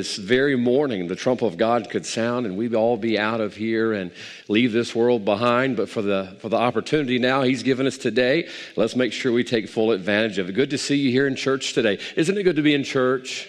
[0.00, 3.54] This very morning, the trump of God could sound and we'd all be out of
[3.54, 4.10] here and
[4.48, 5.76] leave this world behind.
[5.76, 9.44] But for the, for the opportunity now He's given us today, let's make sure we
[9.44, 10.52] take full advantage of it.
[10.52, 11.98] Good to see you here in church today.
[12.16, 13.46] Isn't it good to be in church?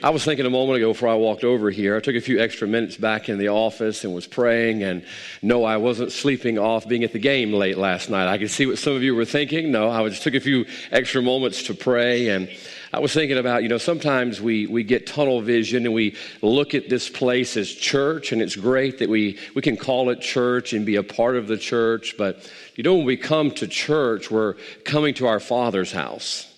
[0.00, 2.38] I was thinking a moment ago before I walked over here, I took a few
[2.38, 4.84] extra minutes back in the office and was praying.
[4.84, 5.04] And
[5.42, 8.28] no, I wasn't sleeping off being at the game late last night.
[8.28, 9.72] I could see what some of you were thinking.
[9.72, 12.28] No, I just took a few extra moments to pray.
[12.28, 12.48] And
[12.94, 16.74] I was thinking about, you know, sometimes we, we get tunnel vision and we look
[16.74, 20.72] at this place as church, and it's great that we, we can call it church
[20.72, 22.14] and be a part of the church.
[22.16, 26.48] But, you know, when we come to church, we're coming to our Father's house.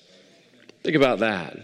[0.83, 1.57] Think about that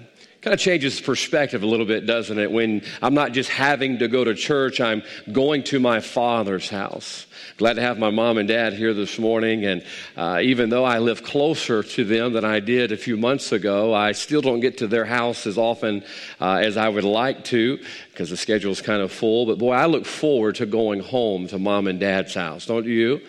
[0.43, 2.51] kind of changes perspective a little bit, doesn't it?
[2.51, 7.27] When I'm not just having to go to church, I'm going to my father's house.
[7.59, 9.65] Glad to have my mom and dad here this morning.
[9.65, 9.85] And
[10.17, 13.95] uh, even though I live closer to them than I did a few months ago,
[13.95, 16.03] I still don't get to their house as often
[16.41, 17.79] uh, as I would like to
[18.11, 19.47] because the schedule is kind of full.
[19.47, 23.21] But boy, I look forward to going home to mom and dad's house, don't you?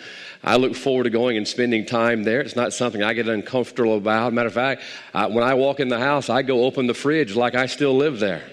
[0.43, 2.41] I look forward to going and spending time there.
[2.41, 4.33] It's not something I get uncomfortable about.
[4.33, 4.81] Matter of fact,
[5.13, 7.95] uh, when I walk in the house, I go open the fridge like I still
[7.95, 8.43] live there.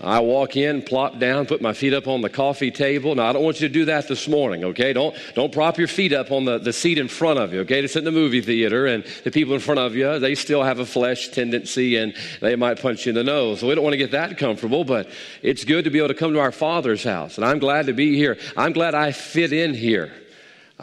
[0.00, 3.14] I walk in, plop down, put my feet up on the coffee table.
[3.14, 4.92] Now, I don't want you to do that this morning, okay?
[4.92, 7.82] Don't, don't prop your feet up on the, the seat in front of you, okay?
[7.82, 10.80] It's in the movie theater, and the people in front of you, they still have
[10.80, 13.60] a flesh tendency, and they might punch you in the nose.
[13.60, 15.08] So we don't want to get that comfortable, but
[15.42, 17.92] it's good to be able to come to our Father's house, and I'm glad to
[17.92, 18.36] be here.
[18.56, 20.12] I'm glad I fit in here.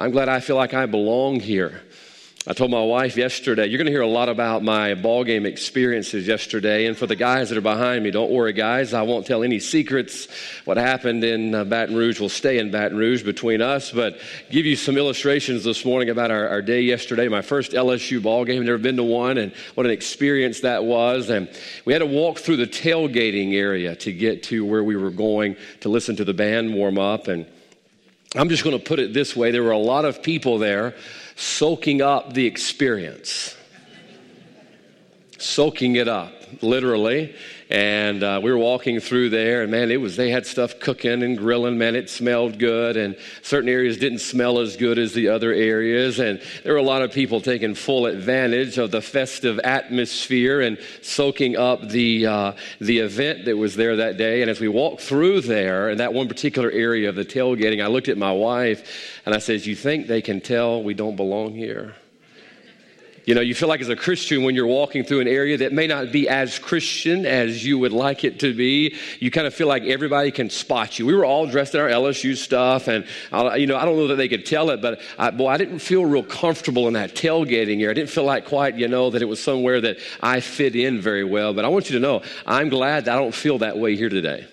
[0.01, 1.79] I'm glad I feel like I belong here.
[2.47, 5.45] I told my wife yesterday, you're going to hear a lot about my ball game
[5.45, 6.87] experiences yesterday.
[6.87, 8.95] And for the guys that are behind me, don't worry, guys.
[8.95, 10.27] I won't tell any secrets.
[10.65, 13.91] What happened in uh, Baton Rouge will stay in Baton Rouge between us.
[13.91, 17.27] But give you some illustrations this morning about our, our day yesterday.
[17.27, 21.29] My first LSU ball game, never been to one, and what an experience that was.
[21.29, 21.47] And
[21.85, 25.57] we had to walk through the tailgating area to get to where we were going
[25.81, 27.27] to listen to the band warm up.
[27.27, 27.45] And
[28.35, 30.95] I'm just going to put it this way there were a lot of people there
[31.35, 33.55] soaking up the experience,
[35.37, 37.35] soaking it up, literally.
[37.71, 41.23] And uh, we were walking through there, and man, it was they had stuff cooking
[41.23, 41.77] and grilling.
[41.77, 46.19] Man, it smelled good, and certain areas didn't smell as good as the other areas.
[46.19, 50.79] And there were a lot of people taking full advantage of the festive atmosphere and
[51.01, 54.41] soaking up the uh, the event that was there that day.
[54.41, 57.87] And as we walked through there, in that one particular area of the tailgating, I
[57.87, 61.55] looked at my wife and I said, "You think they can tell we don't belong
[61.55, 61.95] here?"
[63.31, 65.71] You know, you feel like as a Christian when you're walking through an area that
[65.71, 69.53] may not be as Christian as you would like it to be, you kind of
[69.53, 71.05] feel like everybody can spot you.
[71.05, 74.07] We were all dressed in our LSU stuff, and, uh, you know, I don't know
[74.07, 77.15] that they could tell it, but I, boy, I didn't feel real comfortable in that
[77.15, 77.91] tailgating area.
[77.91, 80.99] I didn't feel like quite, you know, that it was somewhere that I fit in
[80.99, 81.53] very well.
[81.53, 84.09] But I want you to know, I'm glad that I don't feel that way here
[84.09, 84.45] today.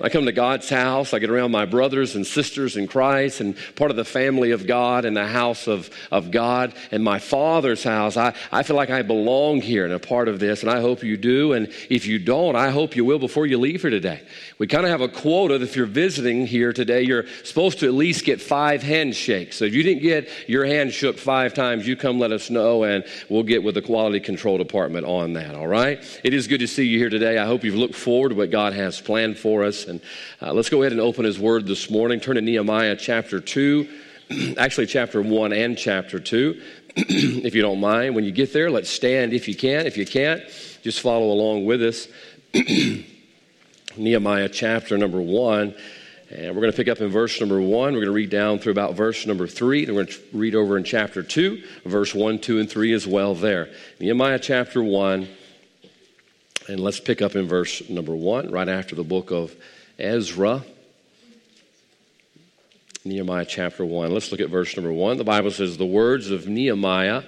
[0.00, 1.14] I come to God's house.
[1.14, 4.66] I get around my brothers and sisters in Christ and part of the family of
[4.66, 8.16] God and the house of, of God and my Father's house.
[8.16, 11.02] I, I feel like I belong here and a part of this, and I hope
[11.02, 11.52] you do.
[11.52, 14.22] And if you don't, I hope you will before you leave here today.
[14.58, 17.86] We kind of have a quota that if you're visiting here today, you're supposed to
[17.86, 19.56] at least get five handshakes.
[19.56, 22.84] So if you didn't get your hand shook five times, you come let us know,
[22.84, 26.02] and we'll get with the quality control department on that, all right?
[26.24, 27.38] It is good to see you here today.
[27.38, 29.83] I hope you've looked forward to what God has planned for us.
[29.86, 30.00] And
[30.40, 32.20] uh, let's go ahead and open his word this morning.
[32.20, 33.88] Turn to Nehemiah chapter 2,
[34.58, 36.62] actually, chapter 1 and chapter 2,
[36.96, 38.14] if you don't mind.
[38.14, 39.86] When you get there, let's stand if you can.
[39.86, 40.42] If you can't,
[40.82, 42.08] just follow along with us.
[43.96, 45.74] Nehemiah chapter number 1.
[46.30, 47.92] And we're going to pick up in verse number one.
[47.92, 49.84] We're going to read down through about verse number three.
[49.84, 53.06] And we're going to read over in chapter two, verse one, two, and three as
[53.06, 53.68] well there.
[54.00, 55.28] Nehemiah chapter one.
[56.66, 59.54] And let's pick up in verse number one, right after the book of
[59.98, 60.64] Ezra.
[63.04, 64.10] Nehemiah chapter 1.
[64.10, 65.18] Let's look at verse number 1.
[65.18, 67.24] The Bible says, The words of Nehemiah,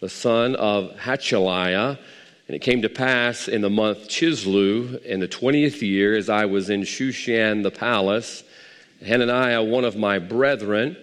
[0.00, 1.98] the son of Hachaliah,
[2.46, 6.46] and it came to pass in the month Chislev, in the 20th year, as I
[6.46, 8.42] was in Shushan the palace,
[9.04, 10.96] Hananiah, one of my brethren,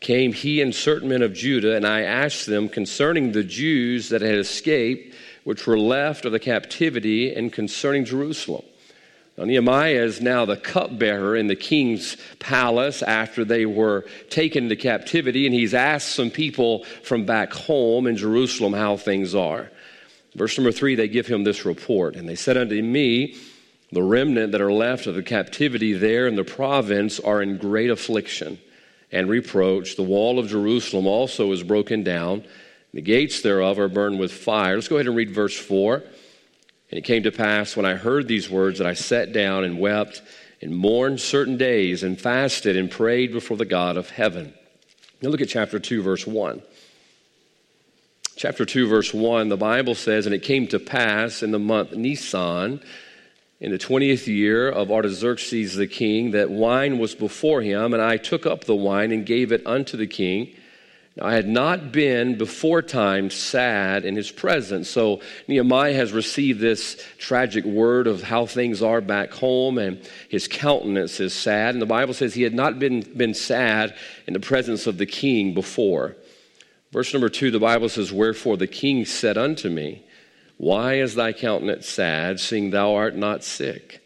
[0.00, 4.22] came he and certain men of Judah, and I asked them concerning the Jews that
[4.22, 5.11] had escaped,
[5.44, 8.64] which were left of the captivity, and concerning Jerusalem.
[9.36, 14.76] Now, Nehemiah is now the cupbearer in the king's palace after they were taken into
[14.76, 19.70] captivity, and he's asked some people from back home in Jerusalem how things are.
[20.34, 23.36] Verse number three, they give him this report, and they said unto me,
[23.90, 27.90] The remnant that are left of the captivity there in the province are in great
[27.90, 28.58] affliction
[29.10, 29.96] and reproach.
[29.96, 32.44] The wall of Jerusalem also is broken down,
[32.92, 34.74] the gates thereof are burned with fire.
[34.74, 36.02] Let's go ahead and read verse four.
[36.90, 39.80] And it came to pass when I heard these words that I sat down and
[39.80, 40.20] wept
[40.60, 44.52] and mourned certain days and fasted and prayed before the God of heaven.
[45.22, 46.60] Now look at chapter 2, verse 1.
[48.36, 51.92] Chapter 2, verse 1, the Bible says, And it came to pass in the month
[51.92, 52.80] Nisan,
[53.60, 58.16] in the 20th year of Artaxerxes the king, that wine was before him, and I
[58.16, 60.54] took up the wine and gave it unto the king.
[61.16, 64.88] Now, I had not been before time sad in his presence.
[64.88, 70.00] So Nehemiah has received this tragic word of how things are back home, and
[70.30, 71.74] his countenance is sad.
[71.74, 73.94] And the Bible says he had not been, been sad
[74.26, 76.16] in the presence of the king before.
[76.92, 80.04] Verse number two, the Bible says, Wherefore the king said unto me,
[80.56, 84.02] Why is thy countenance sad, seeing thou art not sick?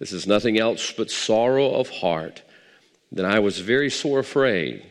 [0.00, 2.42] This is nothing else but sorrow of heart.
[3.12, 4.84] Then I was very sore afraid.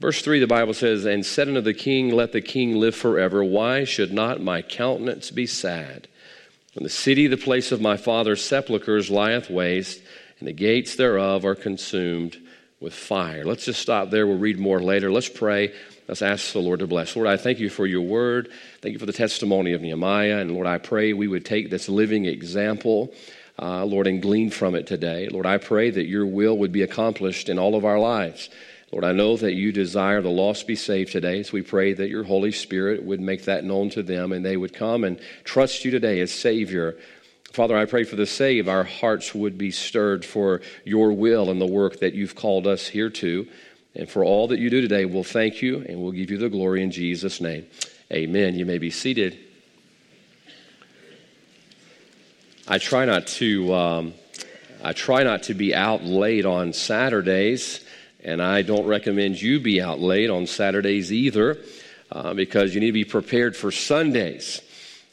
[0.00, 3.44] Verse 3, the Bible says, And said unto the king, Let the king live forever.
[3.44, 6.08] Why should not my countenance be sad?
[6.74, 10.00] When the city, the place of my father's sepulchres, lieth waste,
[10.38, 12.38] and the gates thereof are consumed
[12.80, 13.44] with fire.
[13.44, 14.26] Let's just stop there.
[14.26, 15.12] We'll read more later.
[15.12, 15.74] Let's pray.
[16.08, 17.14] Let's ask the Lord to bless.
[17.14, 18.50] Lord, I thank you for your word.
[18.80, 20.38] Thank you for the testimony of Nehemiah.
[20.38, 23.12] And Lord, I pray we would take this living example,
[23.58, 25.28] uh, Lord, and glean from it today.
[25.28, 28.48] Lord, I pray that your will would be accomplished in all of our lives.
[28.92, 32.08] Lord, I know that you desire the lost be saved today, so we pray that
[32.08, 35.84] your Holy Spirit would make that known to them and they would come and trust
[35.84, 36.96] you today as Savior.
[37.52, 41.60] Father, I pray for the save, our hearts would be stirred for your will and
[41.60, 43.46] the work that you've called us here to.
[43.94, 46.48] And for all that you do today, we'll thank you and we'll give you the
[46.48, 47.66] glory in Jesus' name.
[48.12, 48.56] Amen.
[48.56, 49.38] You may be seated.
[52.66, 53.74] I try not to.
[53.74, 54.14] Um,
[54.82, 57.84] I try not to be out late on Saturdays.
[58.24, 61.58] And I don't recommend you be out late on Saturdays either,
[62.12, 64.60] uh, because you need to be prepared for Sundays.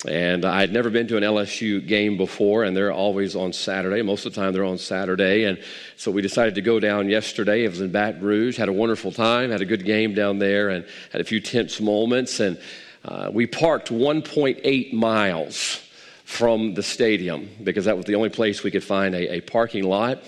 [0.08, 4.02] And I had never been to an LSU game before, and they're always on Saturday.
[4.04, 5.46] Most of the time, they're on Saturday.
[5.46, 5.58] And
[5.96, 7.64] so we decided to go down yesterday.
[7.64, 8.58] It was in Baton Rouge.
[8.58, 11.82] Had a wonderful time, had a good game down there, and had a few tense
[11.82, 12.40] moments.
[12.40, 12.60] And
[13.06, 15.82] uh, we parked 1.8 miles
[16.26, 19.84] from the stadium because that was the only place we could find a, a parking
[19.84, 20.22] lot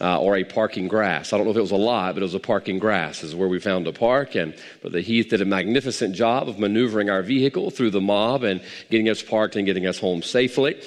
[0.00, 1.32] uh, or a parking grass.
[1.32, 3.22] I don't know if it was a lot, but it was a parking grass.
[3.22, 4.34] Is where we found a park.
[4.34, 8.44] And but the Heath did a magnificent job of maneuvering our vehicle through the mob
[8.44, 10.80] and getting us parked and getting us home safely.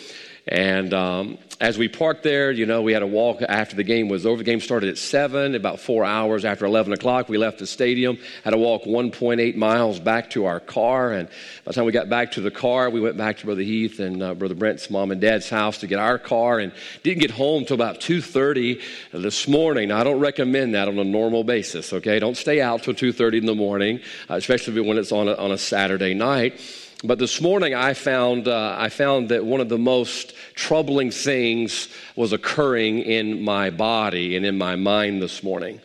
[0.48, 4.10] And um, as we parked there, you know, we had a walk after the game
[4.10, 4.40] was over.
[4.40, 5.56] The game started at 7.
[5.56, 10.02] About four hours after 11 o'clock, we left the stadium, had to walk 1.8 miles
[10.02, 11.14] back to our car.
[11.14, 11.34] And by
[11.68, 14.22] the time we got back to the car, we went back to Brother Heath and
[14.22, 16.74] uh, Brother Brent's mom and dad's house to get our car and
[17.04, 18.82] didn't get home until about 2.30
[19.14, 19.88] this morning.
[19.88, 22.20] Now, I don't recommend that on a normal basis, okay?
[22.20, 25.52] Don't stay out till 2.30 in the morning, uh, especially when it's on a, on
[25.52, 26.60] a Saturday night.
[27.06, 31.90] But this morning I found, uh, I found that one of the most troubling things
[32.16, 35.82] was occurring in my body and in my mind this morning.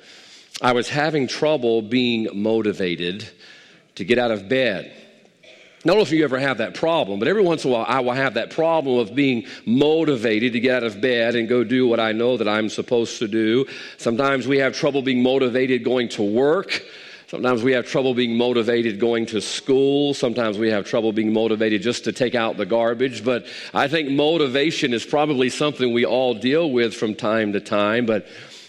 [0.63, 3.29] I was having trouble being motivated
[3.97, 4.93] to get out of bed.
[5.45, 7.87] I don't know if you ever have that problem, but every once in a while
[7.89, 11.65] I will have that problem of being motivated to get out of bed and go
[11.65, 13.67] do what I know that I'm supposed to do.
[13.97, 16.81] Sometimes we have trouble being motivated going to work.
[17.29, 20.15] Sometimes we have trouble being motivated going to school.
[20.15, 23.23] Sometimes we have trouble being motivated just to take out the garbage.
[23.23, 23.45] But
[23.75, 28.07] I think motivation is probably something we all deal with from time to time.
[28.07, 28.27] But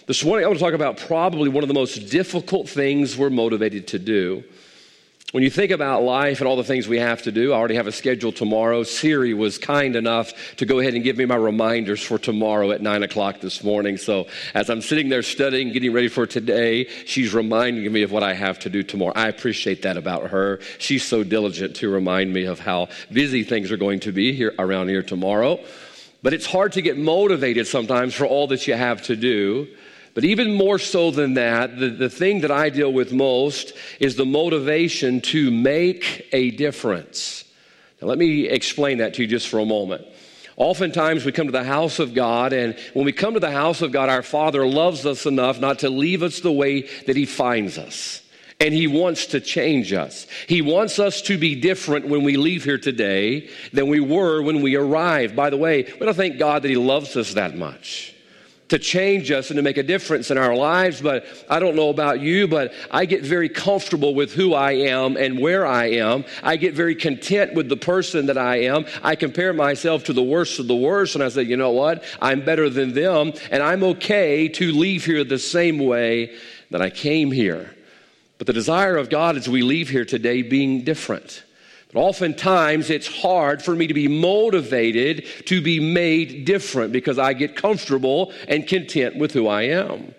[0.07, 3.29] this morning I want to talk about probably one of the most difficult things we're
[3.29, 4.43] motivated to do.
[5.31, 7.75] When you think about life and all the things we have to do, I already
[7.75, 8.81] have a schedule tomorrow.
[8.81, 12.81] Siri was kind enough to go ahead and give me my reminders for tomorrow at
[12.81, 13.97] 9 o'clock this morning.
[13.97, 18.23] So as I'm sitting there studying, getting ready for today, she's reminding me of what
[18.23, 19.13] I have to do tomorrow.
[19.15, 20.61] I appreciate that about her.
[20.79, 24.55] She's so diligent to remind me of how busy things are going to be here
[24.57, 25.59] around here tomorrow.
[26.23, 29.67] But it's hard to get motivated sometimes for all that you have to do.
[30.19, 33.71] But even more so than that, the, the thing that I deal with most
[34.01, 37.45] is the motivation to make a difference.
[38.01, 40.05] Now, let me explain that to you just for a moment.
[40.57, 43.81] Oftentimes, we come to the house of God, and when we come to the house
[43.81, 47.25] of God, our Father loves us enough not to leave us the way that He
[47.25, 48.21] finds us.
[48.59, 50.27] And He wants to change us.
[50.49, 54.61] He wants us to be different when we leave here today than we were when
[54.61, 55.33] we arrived.
[55.33, 58.15] By the way, we don't thank God that He loves us that much
[58.69, 61.01] to change us and to make a difference in our lives.
[61.01, 65.17] But I don't know about you, but I get very comfortable with who I am
[65.17, 66.23] and where I am.
[66.43, 68.85] I get very content with the person that I am.
[69.03, 72.03] I compare myself to the worst of the worst, and I say, you know what?
[72.21, 76.35] I'm better than them, and I'm okay to leave here the same way
[76.71, 77.75] that I came here.
[78.37, 81.43] But the desire of God is we leave here today being different
[81.91, 87.33] But oftentimes it's hard for me to be motivated to be made different because I
[87.33, 90.13] get comfortable and content with who I am.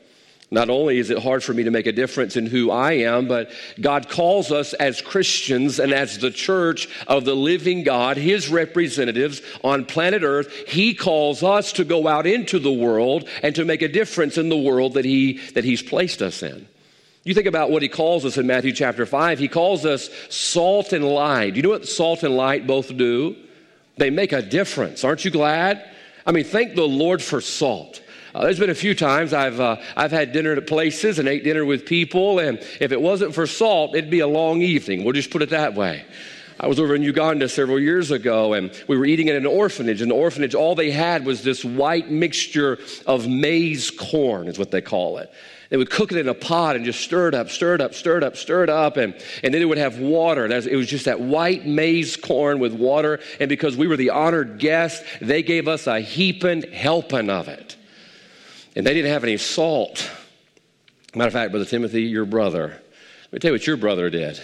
[0.52, 3.28] Not only is it hard for me to make a difference in who I am,
[3.28, 8.48] but God calls us as Christians and as the church of the living God, His
[8.48, 10.52] representatives on planet Earth.
[10.66, 14.48] He calls us to go out into the world and to make a difference in
[14.48, 16.66] the world that, he, that He's placed us in.
[17.22, 19.38] You think about what he calls us in Matthew chapter 5.
[19.38, 21.54] He calls us salt and light.
[21.54, 23.36] You know what salt and light both do?
[23.98, 25.04] They make a difference.
[25.04, 25.86] Aren't you glad?
[26.24, 28.02] I mean, thank the Lord for salt.
[28.34, 31.44] Uh, there's been a few times I've, uh, I've had dinner at places and ate
[31.44, 35.04] dinner with people, and if it wasn't for salt, it'd be a long evening.
[35.04, 36.04] We'll just put it that way.
[36.58, 40.00] I was over in Uganda several years ago, and we were eating at an orphanage.
[40.00, 44.70] And the orphanage, all they had was this white mixture of maize corn, is what
[44.70, 45.32] they call it.
[45.70, 47.94] They would cook it in a pot and just stir it up, stir it up,
[47.94, 50.46] stir it up, stir it up, and, and then it would have water.
[50.46, 53.20] It was just that white maize corn with water.
[53.38, 57.76] And because we were the honored guests, they gave us a heaping helping of it.
[58.74, 60.10] And they didn't have any salt.
[61.14, 62.68] Matter of fact, Brother Timothy, your brother,
[63.24, 64.40] let me tell you what your brother did.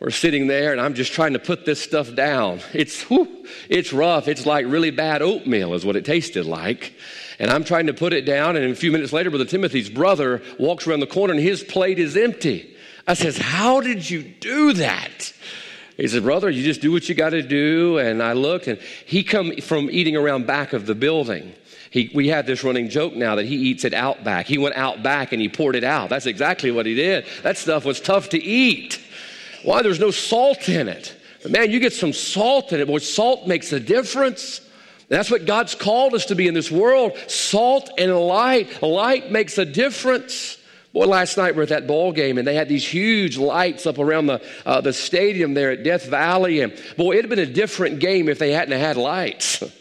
[0.00, 2.60] We're sitting there, and I'm just trying to put this stuff down.
[2.72, 4.26] It's, whew, it's rough.
[4.26, 6.94] It's like really bad oatmeal, is what it tasted like.
[7.42, 10.40] And I'm trying to put it down, and a few minutes later, Brother Timothy's brother
[10.60, 12.72] walks around the corner, and his plate is empty.
[13.08, 15.32] I says, How did you do that?
[15.96, 17.98] He said, Brother, you just do what you got to do.
[17.98, 21.52] And I looked, and he come from eating around back of the building.
[21.90, 24.46] He, we have this running joke now that he eats it out back.
[24.46, 26.10] He went out back and he poured it out.
[26.10, 27.26] That's exactly what he did.
[27.42, 29.00] That stuff was tough to eat.
[29.64, 29.82] Why?
[29.82, 31.14] There's no salt in it.
[31.42, 32.86] But man, you get some salt in it.
[32.86, 34.60] Boy, salt makes a difference.
[35.12, 38.82] That's what God's called us to be in this world salt and light.
[38.82, 40.56] Light makes a difference.
[40.94, 43.86] Boy, last night we are at that ball game and they had these huge lights
[43.86, 46.60] up around the, uh, the stadium there at Death Valley.
[46.60, 49.62] And boy, it'd have been a different game if they hadn't had lights.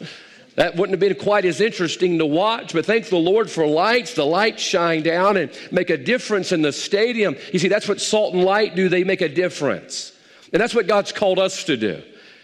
[0.56, 4.16] That wouldn't have been quite as interesting to watch, but thank the Lord for lights.
[4.16, 7.38] The lights shine down and make a difference in the stadium.
[7.54, 10.12] You see, that's what salt and light do, they make a difference.
[10.52, 12.04] And that's what God's called us to do.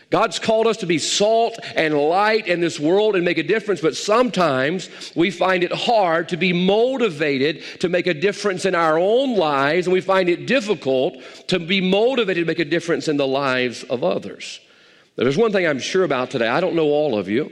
[0.10, 3.82] God's called us to be salt and light in this world and make a difference,
[3.82, 8.98] but sometimes we find it hard to be motivated to make a difference in our
[8.98, 13.18] own lives, and we find it difficult to be motivated to make a difference in
[13.18, 14.62] the lives of others.
[15.18, 16.48] There's one thing I'm sure about today.
[16.48, 17.52] I don't know all of you.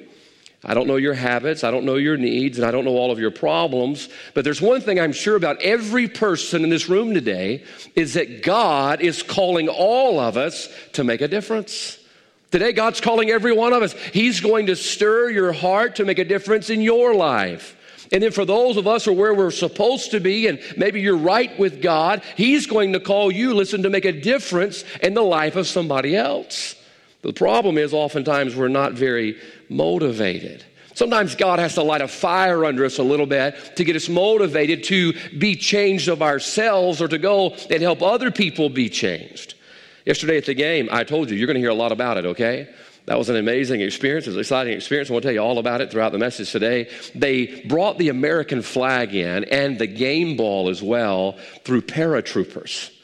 [0.63, 3.11] I don't know your habits, I don't know your needs, and I don't know all
[3.11, 4.09] of your problems.
[4.33, 7.63] But there's one thing I'm sure about every person in this room today
[7.95, 11.99] is that God is calling all of us to make a difference.
[12.55, 13.91] Today, God's calling every one of us.
[14.13, 17.75] He's going to stir your heart to make a difference in your life.
[18.13, 21.01] And then for those of us who are where we're supposed to be, and maybe
[21.01, 25.13] you're right with God, He's going to call you, listen, to make a difference in
[25.13, 26.75] the life of somebody else.
[27.23, 30.63] The problem is, oftentimes, we're not very motivated.
[30.93, 34.07] Sometimes God has to light a fire under us a little bit to get us
[34.07, 39.54] motivated to be changed of ourselves or to go and help other people be changed.
[40.05, 42.25] Yesterday at the game, I told you, you're going to hear a lot about it,
[42.27, 42.69] okay?
[43.05, 44.25] That was an amazing experience.
[44.25, 45.09] It was an exciting experience.
[45.09, 46.89] I want to tell you all about it throughout the message today.
[47.13, 52.94] They brought the American flag in and the game ball as well through paratroopers.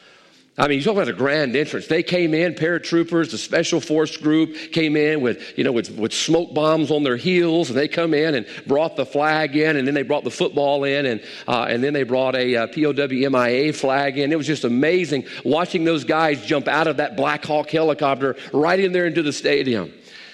[0.58, 1.88] I mean, you talk about a grand entrance.
[1.88, 6.12] They came in, paratroopers, the special force group came in with, you know, with, with
[6.12, 9.88] smoke bombs on their heels, and they come in and brought the flag in, and
[9.88, 13.30] then they brought the football in, and, uh, and then they brought a, uh, POW
[13.30, 14.34] MIA flag in.
[14.34, 18.80] It was just amazing watching those guys jump out of that Black Hawk helicopter right
[18.80, 19.94] in there into the stadium.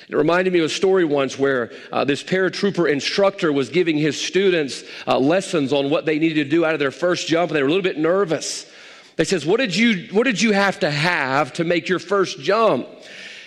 [0.09, 4.19] It reminded me of a story once where uh, this paratrooper instructor was giving his
[4.19, 7.55] students uh, lessons on what they needed to do out of their first jump, and
[7.55, 8.65] they were a little bit nervous.
[9.17, 12.39] They says, what did, you, what did you have to have to make your first
[12.39, 12.87] jump?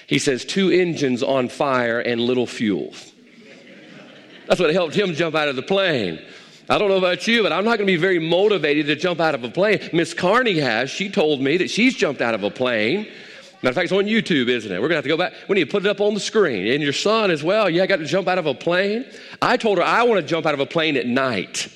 [0.07, 2.93] He says, two engines on fire and little fuel.
[4.49, 6.21] That's what helped him jump out of the plane.
[6.69, 9.21] I don't know about you, but I'm not going to be very motivated to jump
[9.21, 9.81] out of a plane.
[9.93, 10.91] Miss Carney has.
[10.91, 13.07] She told me that she's jumped out of a plane.
[13.63, 14.81] Matter of fact, it's on YouTube, isn't it?
[14.81, 15.35] We're going to have to go back.
[15.49, 16.67] We need to put it up on the screen.
[16.73, 17.71] And your son as well.
[17.71, 19.05] Yeah, I got to jump out of a plane.
[19.41, 21.69] I told her I want to jump out of a plane at night.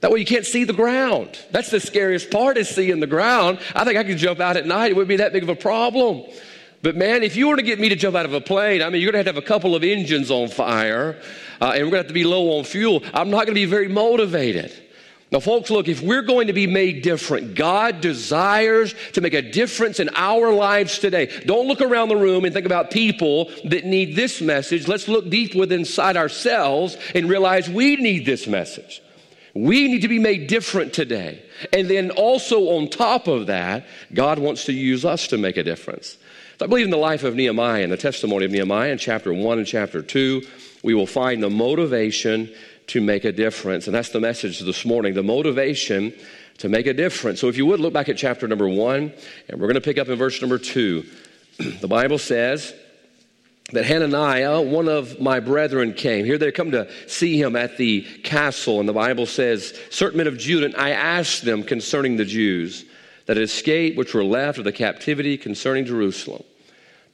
[0.00, 1.38] That way you can't see the ground.
[1.50, 3.58] That's the scariest part is seeing the ground.
[3.74, 4.92] I think I could jump out at night.
[4.92, 6.24] It wouldn't be that big of a problem.
[6.82, 8.90] But man, if you were to get me to jump out of a plane, I
[8.90, 11.20] mean, you're going to have to have a couple of engines on fire,
[11.60, 13.02] uh, and we're going to have to be low on fuel.
[13.12, 14.72] I'm not going to be very motivated.
[15.32, 19.42] Now, folks, look, if we're going to be made different, God desires to make a
[19.42, 21.26] difference in our lives today.
[21.44, 24.88] Don't look around the room and think about people that need this message.
[24.88, 29.02] Let's look deep within inside ourselves and realize we need this message.
[29.64, 31.42] We need to be made different today.
[31.72, 35.64] And then also on top of that, God wants to use us to make a
[35.64, 36.16] difference.
[36.58, 39.32] So I believe in the life of Nehemiah and the testimony of Nehemiah in chapter
[39.32, 40.42] 1 and chapter 2,
[40.84, 42.52] we will find the motivation
[42.88, 43.86] to make a difference.
[43.86, 46.12] And that's the message this morning the motivation
[46.58, 47.40] to make a difference.
[47.40, 49.12] So if you would look back at chapter number 1,
[49.48, 51.04] and we're going to pick up in verse number 2.
[51.80, 52.74] the Bible says,
[53.72, 56.24] that Hananiah, one of my brethren, came.
[56.24, 60.26] Here they come to see him at the castle, and the Bible says, Certain men
[60.26, 62.86] of Judah, and I asked them concerning the Jews
[63.26, 66.44] that had escaped, which were left of the captivity concerning Jerusalem.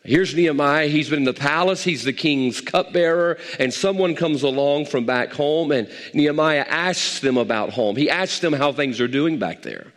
[0.04, 0.86] Here's Nehemiah.
[0.86, 1.82] He's been in the palace.
[1.82, 3.38] He's the king's cupbearer.
[3.58, 7.96] And someone comes along from back home, and Nehemiah asks them about home.
[7.96, 9.92] He asks them how things are doing back there.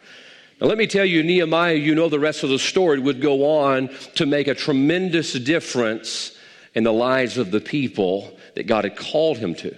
[0.60, 3.60] Now, let me tell you, Nehemiah, you know the rest of the story, would go
[3.60, 6.34] on to make a tremendous difference
[6.78, 9.76] in the lives of the people that God had called him to.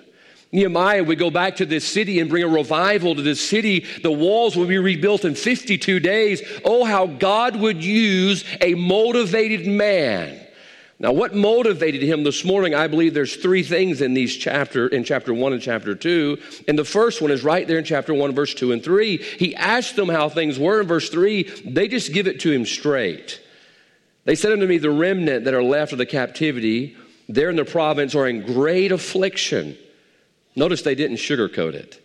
[0.51, 3.86] Nehemiah would go back to this city and bring a revival to this city.
[4.03, 6.41] The walls would be rebuilt in 52 days.
[6.65, 10.46] Oh, how God would use a motivated man.
[11.00, 12.75] Now, what motivated him this morning?
[12.75, 16.38] I believe there's three things in these chapter, in chapter one and chapter two.
[16.68, 19.15] And the first one is right there in chapter one, verse two and three.
[19.15, 21.44] He asked them how things were in verse three.
[21.63, 23.39] They just give it to him straight.
[24.29, 26.95] They said unto me, The remnant that are left of the captivity,
[27.27, 29.75] there in the province, are in great affliction
[30.55, 32.00] Notice they didn't sugarcoat it.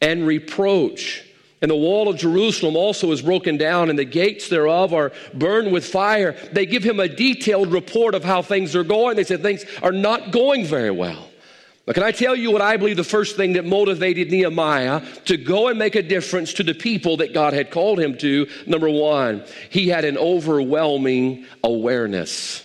[0.00, 1.24] And reproach.
[1.60, 5.72] And the wall of Jerusalem also is broken down, and the gates thereof are burned
[5.72, 6.36] with fire.
[6.52, 9.16] They give him a detailed report of how things are going.
[9.16, 11.30] They said things are not going very well.
[11.86, 15.36] But can I tell you what I believe the first thing that motivated Nehemiah to
[15.36, 18.48] go and make a difference to the people that God had called him to?
[18.66, 22.64] Number one, he had an overwhelming awareness.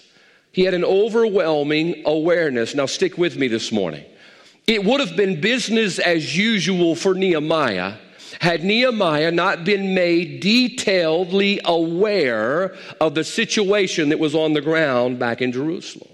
[0.52, 2.74] He had an overwhelming awareness.
[2.74, 4.04] Now, stick with me this morning.
[4.66, 7.98] It would have been business as usual for Nehemiah
[8.40, 15.20] had Nehemiah not been made detailedly aware of the situation that was on the ground
[15.20, 16.11] back in Jerusalem.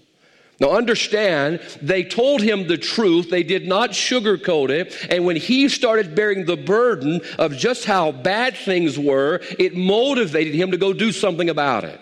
[0.60, 3.30] Now, understand, they told him the truth.
[3.30, 5.08] They did not sugarcoat it.
[5.12, 10.56] And when he started bearing the burden of just how bad things were, it motivated
[10.56, 12.02] him to go do something about it.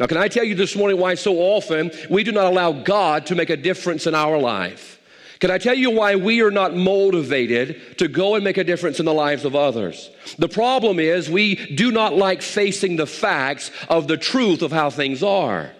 [0.00, 3.26] Now, can I tell you this morning why so often we do not allow God
[3.26, 5.00] to make a difference in our life?
[5.38, 8.98] Can I tell you why we are not motivated to go and make a difference
[8.98, 10.10] in the lives of others?
[10.38, 14.90] The problem is we do not like facing the facts of the truth of how
[14.90, 15.70] things are.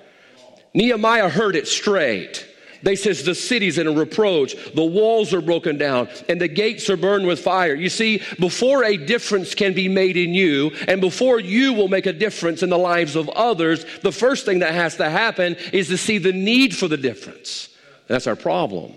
[0.77, 2.47] Nehemiah heard it straight.
[2.83, 6.91] They says the city's in a reproach, the walls are broken down, and the gates
[6.91, 7.75] are burned with fire.
[7.75, 12.05] You see, before a difference can be made in you, and before you will make
[12.05, 15.89] a difference in the lives of others, the first thing that has to happen is
[15.89, 17.71] to see the need for the difference.
[18.07, 18.95] That's our problem.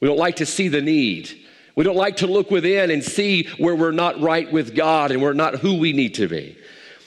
[0.00, 1.30] We don't like to see the need.
[1.76, 5.22] We don't like to look within and see where we're not right with God and
[5.22, 6.58] we're not who we need to be.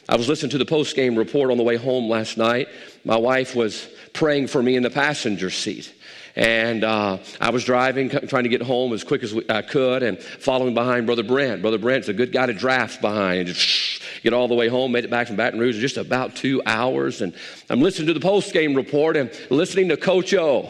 [0.07, 2.69] I was listening to the post game report on the way home last night.
[3.03, 5.93] My wife was praying for me in the passenger seat.
[6.35, 10.19] And uh, I was driving, trying to get home as quick as I could, and
[10.19, 11.61] following behind Brother Brent.
[11.61, 13.47] Brother Brent's a good guy to draft behind.
[13.47, 15.95] And just get all the way home, made it back from Baton Rouge in just
[15.95, 17.21] about two hours.
[17.21, 17.33] And
[17.69, 20.69] I'm listening to the post game report and listening to Coach O.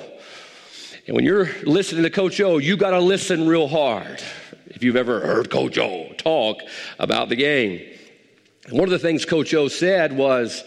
[1.08, 4.22] And when you're listening to Coach O, you got to listen real hard.
[4.68, 6.60] If you've ever heard Coach O talk
[7.00, 7.82] about the game.
[8.70, 10.64] One of the things Coach O said was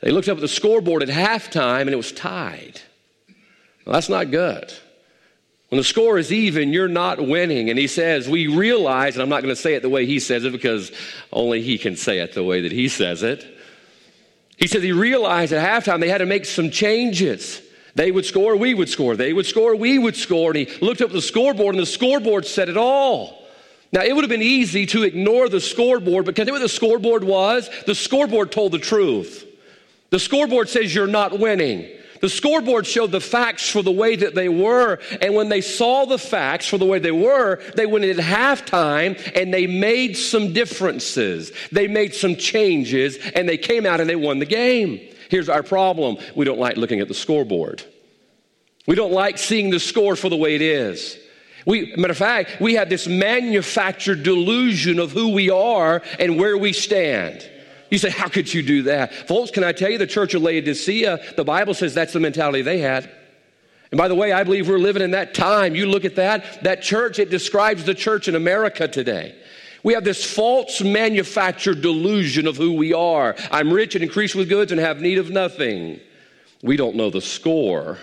[0.00, 2.80] they looked up at the scoreboard at halftime and it was tied.
[3.84, 4.72] Well, that's not good.
[5.70, 7.68] When the score is even, you're not winning.
[7.68, 10.18] And he says, We realize, and I'm not going to say it the way he
[10.18, 10.92] says it because
[11.32, 13.46] only he can say it the way that he says it.
[14.56, 17.62] He says he realized at halftime they had to make some changes.
[17.94, 19.16] They would score, we would score.
[19.16, 20.50] They would score, we would score.
[20.50, 23.46] And he looked up the scoreboard, and the scoreboard said it all.
[23.90, 26.62] Now, it would have been easy to ignore the scoreboard, but can you know what
[26.62, 27.70] the scoreboard was?
[27.86, 29.47] The scoreboard told the truth.
[30.10, 31.88] The scoreboard says you're not winning.
[32.20, 34.98] The scoreboard showed the facts for the way that they were.
[35.20, 39.20] And when they saw the facts for the way they were, they went at halftime
[39.36, 41.52] and they made some differences.
[41.70, 45.00] They made some changes and they came out and they won the game.
[45.30, 47.82] Here's our problem we don't like looking at the scoreboard.
[48.86, 51.18] We don't like seeing the score for the way it is.
[51.66, 56.56] We, matter of fact, we have this manufactured delusion of who we are and where
[56.56, 57.48] we stand.
[57.90, 59.12] You say, How could you do that?
[59.28, 62.62] Folks, can I tell you the church of Laodicea, the Bible says that's the mentality
[62.62, 63.10] they had.
[63.90, 65.74] And by the way, I believe we're living in that time.
[65.74, 69.34] You look at that, that church, it describes the church in America today.
[69.82, 73.36] We have this false manufactured delusion of who we are.
[73.50, 76.00] I'm rich and increased with goods and have need of nothing.
[76.62, 77.98] We don't know the score.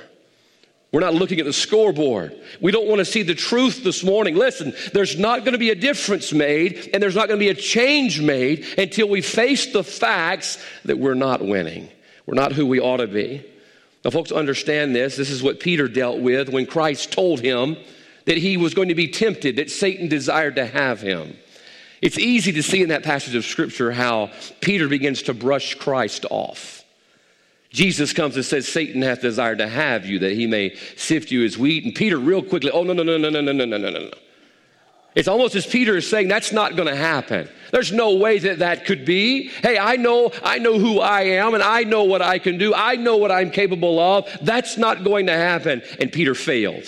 [0.96, 2.40] We're not looking at the scoreboard.
[2.62, 4.38] We don't want to see the truth this morning.
[4.38, 7.50] Listen, there's not going to be a difference made and there's not going to be
[7.50, 11.90] a change made until we face the facts that we're not winning.
[12.26, 13.46] We're not who we ought to be.
[14.06, 15.18] Now, folks, understand this.
[15.18, 17.76] This is what Peter dealt with when Christ told him
[18.24, 21.36] that he was going to be tempted, that Satan desired to have him.
[22.02, 24.32] It's easy to see in that passage of Scripture how
[24.62, 26.85] Peter begins to brush Christ off.
[27.76, 31.44] Jesus comes and says, Satan hath desired to have you that he may sift you
[31.44, 31.84] as wheat.
[31.84, 34.12] And Peter, real quickly, oh, no, no, no, no, no, no, no, no, no, no.
[35.14, 37.50] It's almost as Peter is saying, that's not going to happen.
[37.72, 39.50] There's no way that that could be.
[39.50, 42.74] Hey, I know, I know who I am and I know what I can do.
[42.74, 44.30] I know what I'm capable of.
[44.42, 45.82] That's not going to happen.
[46.00, 46.86] And Peter failed.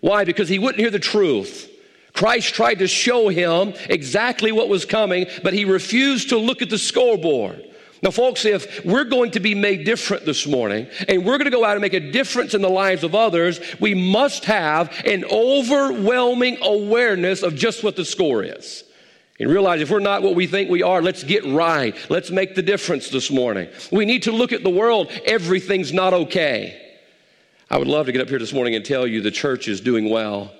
[0.00, 0.24] Why?
[0.24, 1.70] Because he wouldn't hear the truth.
[2.12, 6.70] Christ tried to show him exactly what was coming, but he refused to look at
[6.70, 7.67] the scoreboard.
[8.02, 11.56] Now, folks, if we're going to be made different this morning and we're going to
[11.56, 15.24] go out and make a difference in the lives of others, we must have an
[15.24, 18.84] overwhelming awareness of just what the score is.
[19.40, 21.96] And realize if we're not what we think we are, let's get right.
[22.08, 23.68] Let's make the difference this morning.
[23.92, 25.10] We need to look at the world.
[25.24, 26.84] Everything's not okay.
[27.70, 29.80] I would love to get up here this morning and tell you the church is
[29.80, 30.52] doing well.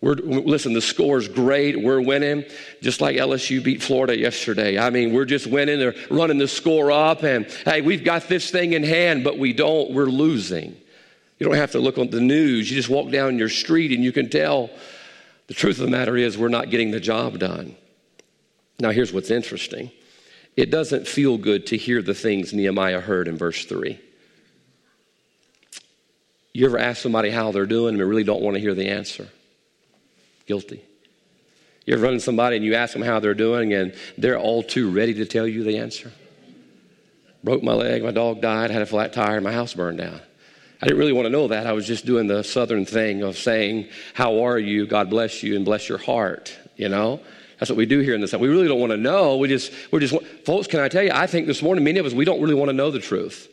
[0.00, 1.80] We're, listen, the score's great.
[1.80, 2.44] We're winning,
[2.80, 4.78] just like LSU beat Florida yesterday.
[4.78, 5.80] I mean, we're just winning.
[5.80, 9.52] They're running the score up, and hey, we've got this thing in hand, but we
[9.52, 9.92] don't.
[9.92, 10.76] We're losing.
[11.38, 12.70] You don't have to look on the news.
[12.70, 14.70] You just walk down your street and you can tell.
[15.48, 17.74] The truth of the matter is, we're not getting the job done.
[18.78, 19.90] Now, here's what's interesting
[20.56, 24.00] it doesn't feel good to hear the things Nehemiah heard in verse 3.
[26.52, 28.88] You ever ask somebody how they're doing and they really don't want to hear the
[28.88, 29.28] answer?
[30.48, 30.82] Guilty.
[31.84, 34.62] You ever run into somebody and you ask them how they're doing and they're all
[34.62, 36.10] too ready to tell you the answer?
[37.44, 40.20] Broke my leg, my dog died, had a flat tire, my house burned down.
[40.80, 41.66] I didn't really want to know that.
[41.66, 44.86] I was just doing the southern thing of saying, How are you?
[44.86, 46.56] God bless you and bless your heart.
[46.76, 47.20] You know?
[47.58, 48.32] That's what we do here in this.
[48.32, 49.36] We really don't want to know.
[49.36, 50.14] We just, we're just,
[50.46, 52.54] folks, can I tell you, I think this morning, many of us, we don't really
[52.54, 53.48] want to know the truth.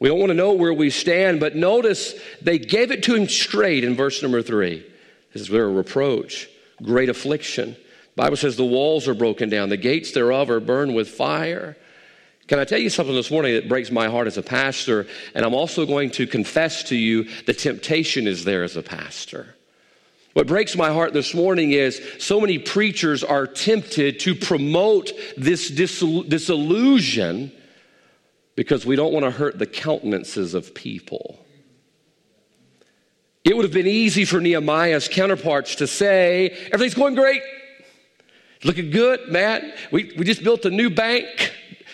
[0.00, 3.28] We don't want to know where we stand, but notice they gave it to him
[3.28, 4.86] straight in verse number three.
[5.34, 6.48] Is their reproach,
[6.82, 7.76] great affliction.
[8.16, 11.76] Bible says the walls are broken down, the gates thereof are burned with fire.
[12.48, 15.06] Can I tell you something this morning that breaks my heart as a pastor?
[15.34, 19.54] And I'm also going to confess to you the temptation is there as a pastor.
[20.34, 25.68] What breaks my heart this morning is so many preachers are tempted to promote this
[25.68, 27.52] disillusion
[28.54, 31.41] because we don't want to hurt the countenances of people.
[33.44, 37.42] It would have been easy for Nehemiah's counterparts to say, everything's going great.
[38.64, 39.64] Looking good, Matt.
[39.90, 41.52] We, we just built a new bank.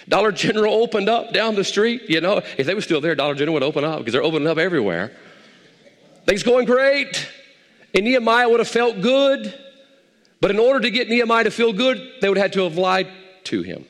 [0.08, 2.02] Dollar General opened up down the street.
[2.08, 4.48] You know, if they were still there, Dollar General would open up because they're opening
[4.48, 5.12] up everywhere.
[6.26, 7.26] Things going great.
[7.94, 9.58] And Nehemiah would have felt good.
[10.40, 12.76] But in order to get Nehemiah to feel good, they would have had to have
[12.76, 13.08] lied
[13.44, 13.86] to him.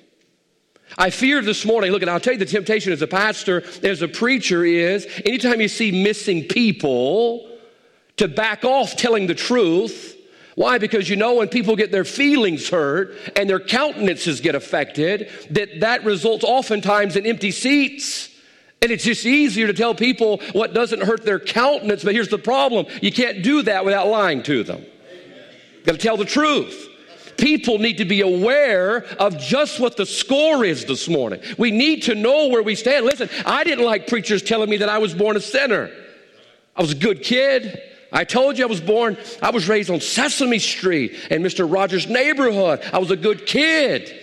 [0.96, 4.00] I fear this morning, look, and I'll tell you the temptation as a pastor, as
[4.02, 7.48] a preacher is anytime you see missing people,
[8.18, 10.16] to back off telling the truth.
[10.54, 10.78] Why?
[10.78, 15.80] Because you know when people get their feelings hurt and their countenances get affected, that
[15.80, 18.28] that results oftentimes in empty seats.
[18.82, 22.38] And it's just easier to tell people what doesn't hurt their countenance, but here's the
[22.38, 22.86] problem.
[23.00, 24.84] You can't do that without lying to them.
[25.84, 26.87] Got to tell the truth
[27.38, 31.40] people need to be aware of just what the score is this morning.
[31.56, 33.06] We need to know where we stand.
[33.06, 35.90] Listen, I didn't like preachers telling me that I was born a sinner.
[36.76, 37.80] I was a good kid.
[38.12, 41.70] I told you I was born, I was raised on Sesame Street in Mr.
[41.70, 42.80] Rogers' neighborhood.
[42.92, 44.18] I was a good kid.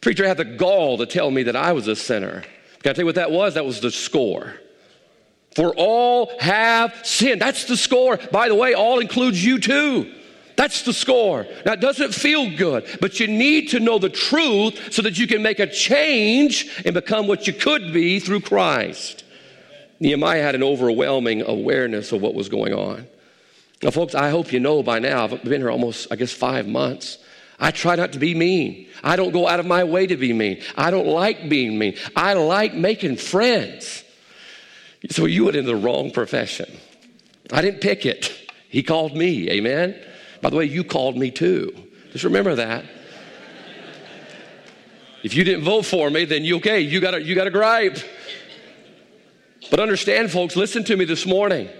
[0.00, 2.42] Preacher had the gall to tell me that I was a sinner.
[2.82, 3.54] Can I tell you what that was?
[3.54, 4.54] That was the score.
[5.54, 7.40] For all have sinned.
[7.40, 8.16] That's the score.
[8.16, 10.12] By the way, all includes you too.
[10.56, 11.46] That's the score.
[11.66, 15.26] Now, it doesn't feel good, but you need to know the truth so that you
[15.26, 19.24] can make a change and become what you could be through Christ.
[20.00, 23.06] Nehemiah had an overwhelming awareness of what was going on.
[23.82, 26.66] Now, folks, I hope you know by now, I've been here almost, I guess, five
[26.66, 27.18] months.
[27.58, 28.88] I try not to be mean.
[29.02, 30.62] I don't go out of my way to be mean.
[30.76, 31.96] I don't like being mean.
[32.16, 34.04] I like making friends.
[35.10, 36.70] So you went in the wrong profession.
[37.52, 38.32] I didn't pick it.
[38.68, 39.50] He called me.
[39.50, 39.94] Amen.
[40.44, 41.74] By the way, you called me too.
[42.12, 42.84] Just remember that.
[45.22, 47.50] If you didn't vote for me, then you okay, you got a, you got a
[47.50, 47.96] gripe.
[49.70, 51.70] But understand, folks, listen to me this morning.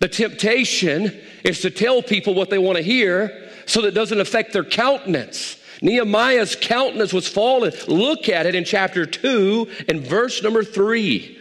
[0.00, 4.20] The temptation is to tell people what they want to hear so that it doesn't
[4.20, 5.56] affect their countenance.
[5.80, 7.72] Nehemiah's countenance was fallen.
[7.86, 11.38] Look at it in chapter 2 and verse number 3.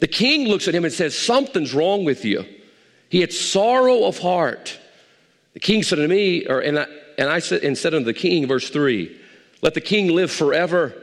[0.00, 2.44] The king looks at him and says, Something's wrong with you.
[3.08, 4.78] He had sorrow of heart.
[5.54, 6.86] The king said to me, or and I,
[7.18, 9.20] and I said, and said unto the king, verse 3,
[9.60, 10.94] let the king live forever.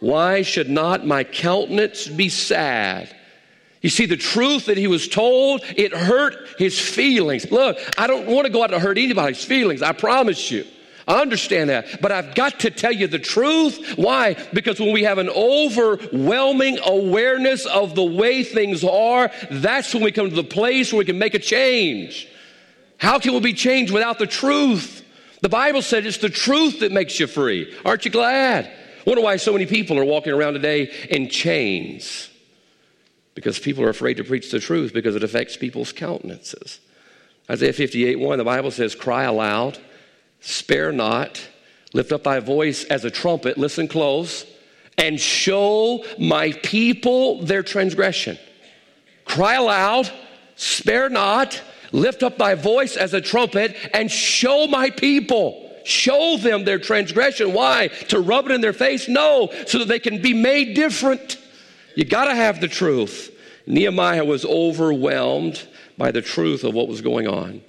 [0.00, 3.14] Why should not my countenance be sad?
[3.82, 7.50] You see, the truth that he was told, it hurt his feelings.
[7.50, 10.64] Look, I don't want to go out to hurt anybody's feelings, I promise you.
[11.08, 12.00] I understand that.
[12.02, 13.96] But I've got to tell you the truth.
[13.96, 14.34] Why?
[14.52, 20.10] Because when we have an overwhelming awareness of the way things are, that's when we
[20.10, 22.28] come to the place where we can make a change.
[22.98, 25.04] How can we be changed without the truth?
[25.42, 27.74] The Bible said it's the truth that makes you free.
[27.84, 28.70] Aren't you glad?
[29.06, 32.30] Wonder why so many people are walking around today in chains.
[33.34, 36.80] Because people are afraid to preach the truth because it affects people's countenances.
[37.48, 39.78] Isaiah 58 1, the Bible says, Cry aloud,
[40.40, 41.46] spare not,
[41.92, 44.44] lift up thy voice as a trumpet, listen close,
[44.98, 48.38] and show my people their transgression.
[49.24, 50.10] Cry aloud,
[50.56, 51.60] spare not,
[51.92, 55.62] Lift up thy voice as a trumpet and show my people.
[55.84, 57.52] Show them their transgression.
[57.52, 57.88] Why?
[58.08, 59.08] To rub it in their face?
[59.08, 61.38] No, so that they can be made different.
[61.94, 63.32] You got to have the truth.
[63.66, 67.62] Nehemiah was overwhelmed by the truth of what was going on.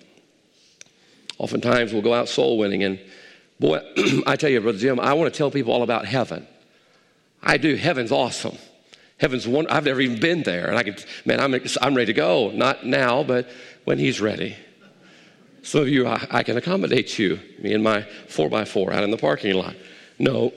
[1.38, 3.00] Oftentimes we'll go out soul winning, and
[3.60, 3.82] boy,
[4.28, 6.48] I tell you, Brother Jim, I want to tell people all about heaven.
[7.42, 7.76] I do.
[7.76, 8.58] Heaven's awesome.
[9.20, 9.68] Heaven's one.
[9.68, 12.52] I've never even been there, and I can, man, I'm, I'm ready to go.
[12.52, 13.50] Not now, but
[13.88, 14.54] when He's ready.
[15.64, 19.18] Some of you, I, I can accommodate you, me and my 4x4 out in the
[19.18, 19.78] parking lot.
[20.20, 20.52] No.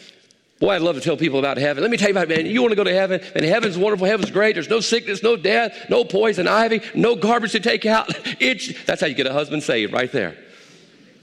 [0.60, 1.82] Boy, I'd love to tell people about heaven.
[1.82, 2.44] Let me tell you about man.
[2.44, 4.06] You want to go to heaven, and heaven's wonderful.
[4.06, 4.56] Heaven's great.
[4.56, 8.14] There's no sickness, no death, no poison ivy, no garbage to take out.
[8.40, 10.36] It's, that's how you get a husband saved, right there.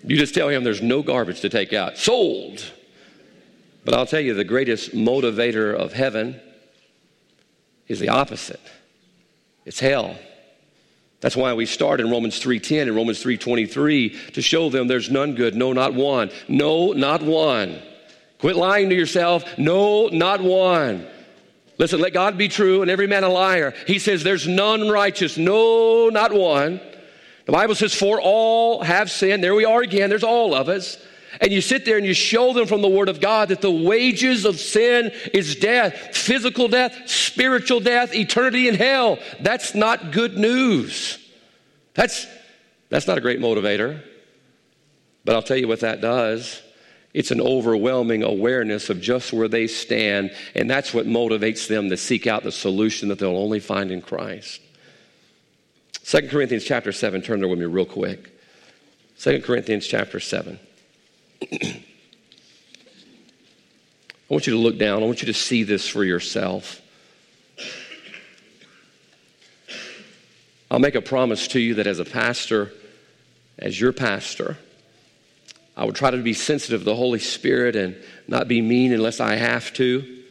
[0.04, 2.00] You just tell him there's no garbage to take out.
[2.00, 2.64] Sold.
[3.86, 6.42] But I'll tell you, the greatest motivator of heaven
[7.88, 8.60] is the opposite.
[9.66, 10.18] It's hell.
[11.24, 15.36] That's why we start in Romans 3:10 and Romans 3:23 to show them there's none
[15.36, 16.30] good, no not one.
[16.50, 17.82] No, not one.
[18.40, 19.46] Quit lying to yourself.
[19.58, 21.08] No, not one.
[21.78, 23.74] Listen, let God be true and every man a liar.
[23.88, 25.38] He says there's none righteous.
[25.38, 26.82] No, not one.
[27.46, 29.42] The Bible says for all have sinned.
[29.42, 30.10] There we are again.
[30.10, 30.98] There's all of us
[31.42, 33.72] and you sit there and you show them from the Word of God that the
[33.72, 39.20] wages of sin is death physical death, spiritual death, eternity in hell.
[39.42, 41.20] That's not good news.
[41.94, 42.26] That's,
[42.90, 44.02] that's not a great motivator.
[45.26, 46.62] But I'll tell you what that does.
[47.14, 51.98] It's an overwhelming awareness of just where they stand, and that's what motivates them to
[51.98, 54.62] seek out the solution that they'll only find in Christ.
[56.06, 58.32] 2 Corinthians chapter 7, turn there with me real quick.
[59.20, 60.60] 2 Corinthians chapter 7.
[61.52, 61.84] I
[64.30, 65.04] want you to look down.
[65.04, 66.82] I want you to see this for yourself.
[70.72, 72.72] I'll make a promise to you that as a pastor,
[73.60, 74.58] as your pastor,
[75.78, 77.96] I would try to be sensitive to the Holy Spirit and
[78.28, 80.24] not be mean unless I have to.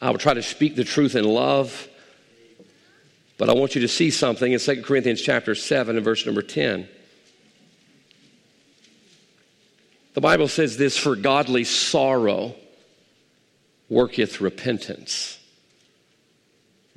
[0.00, 1.88] I would try to speak the truth in love.
[3.38, 6.42] But I want you to see something in 2 Corinthians chapter 7 and verse number
[6.42, 6.88] 10.
[10.14, 12.54] The Bible says this for godly sorrow
[13.88, 15.38] worketh repentance.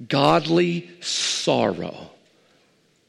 [0.08, 2.10] Godly sorrow.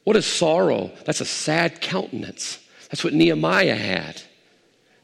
[0.04, 0.92] What is sorrow?
[1.04, 2.60] That's a sad countenance.
[2.90, 4.22] That's what Nehemiah had.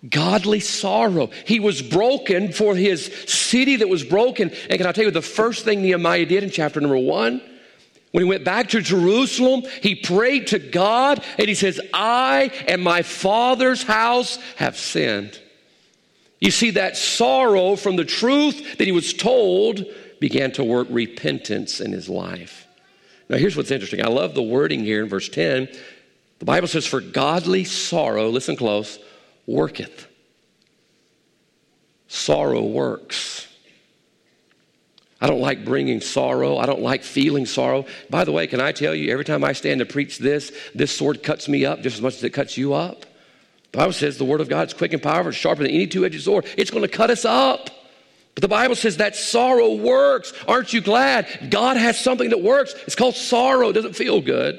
[0.09, 1.31] Godly sorrow.
[1.47, 4.51] He was broken for his city that was broken.
[4.69, 7.41] And can I tell you the first thing Nehemiah did in chapter number one?
[8.13, 12.83] When he went back to Jerusalem, he prayed to God and he says, I and
[12.83, 15.41] my father's house have sinned.
[16.39, 19.85] You see, that sorrow from the truth that he was told
[20.21, 22.67] began to work repentance in his life.
[23.29, 24.05] Now, here's what's interesting.
[24.05, 25.69] I love the wording here in verse 10.
[26.39, 28.99] The Bible says, For godly sorrow, listen close,
[29.47, 30.07] worketh.
[32.09, 33.47] Sorrow works.
[35.23, 36.57] I don't like bringing sorrow.
[36.57, 37.87] I don't like feeling sorrow.
[38.11, 40.91] By the way, can I tell you, every time I stand to preach this, this
[40.91, 43.07] sword cuts me up just as much as it cuts you up.
[43.71, 46.05] The Bible says the word of God is quick and powerful, sharper than any two
[46.05, 46.47] edged sword.
[46.59, 47.71] It's going to cut us up.
[48.35, 50.33] But the Bible says that sorrow works.
[50.49, 51.51] Aren't you glad?
[51.51, 52.75] God has something that works.
[52.87, 53.69] It's called sorrow.
[53.69, 54.59] It doesn't feel good.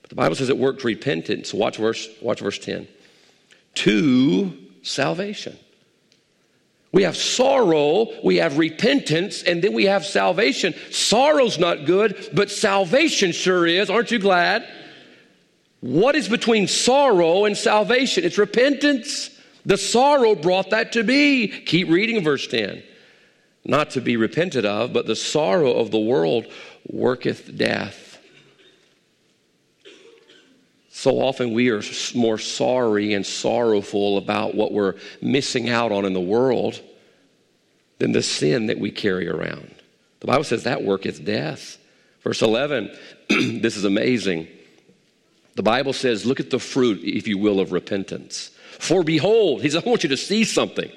[0.00, 1.52] But the Bible says it worked repentance.
[1.52, 2.88] Watch verse, watch verse 10.
[3.74, 5.58] To salvation.
[6.90, 10.74] We have sorrow, we have repentance, and then we have salvation.
[10.90, 13.90] Sorrow's not good, but salvation sure is.
[13.90, 14.66] Aren't you glad?
[15.80, 18.24] What is between sorrow and salvation?
[18.24, 19.30] It's repentance.
[19.66, 21.48] The sorrow brought that to be.
[21.48, 22.82] Keep reading verse 10.
[23.64, 26.46] Not to be repented of, but the sorrow of the world
[26.86, 28.07] worketh death.
[31.08, 31.80] So often we are
[32.14, 36.82] more sorry and sorrowful about what we're missing out on in the world
[37.96, 39.74] than the sin that we carry around.
[40.20, 41.78] The Bible says that work is death.
[42.22, 42.94] Verse 11,
[43.30, 44.48] this is amazing.
[45.54, 48.50] The Bible says, Look at the fruit, if you will, of repentance.
[48.78, 50.92] For behold, he says, I want you to see something.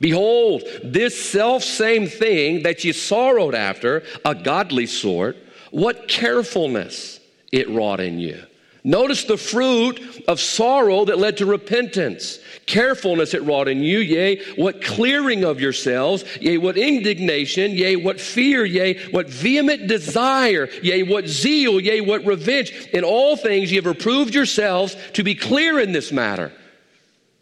[0.00, 5.36] Behold, this self same thing that you sorrowed after, a godly sort,
[5.70, 7.20] what carefulness
[7.52, 8.42] it wrought in you.
[8.86, 12.38] Notice the fruit of sorrow that led to repentance.
[12.66, 18.20] Carefulness it wrought in you, yea, what clearing of yourselves, yea, what indignation, yea, what
[18.20, 22.72] fear, yea, what vehement desire, yea, what zeal, yea, what revenge.
[22.92, 26.52] In all things ye have reproved yourselves to be clear in this matter.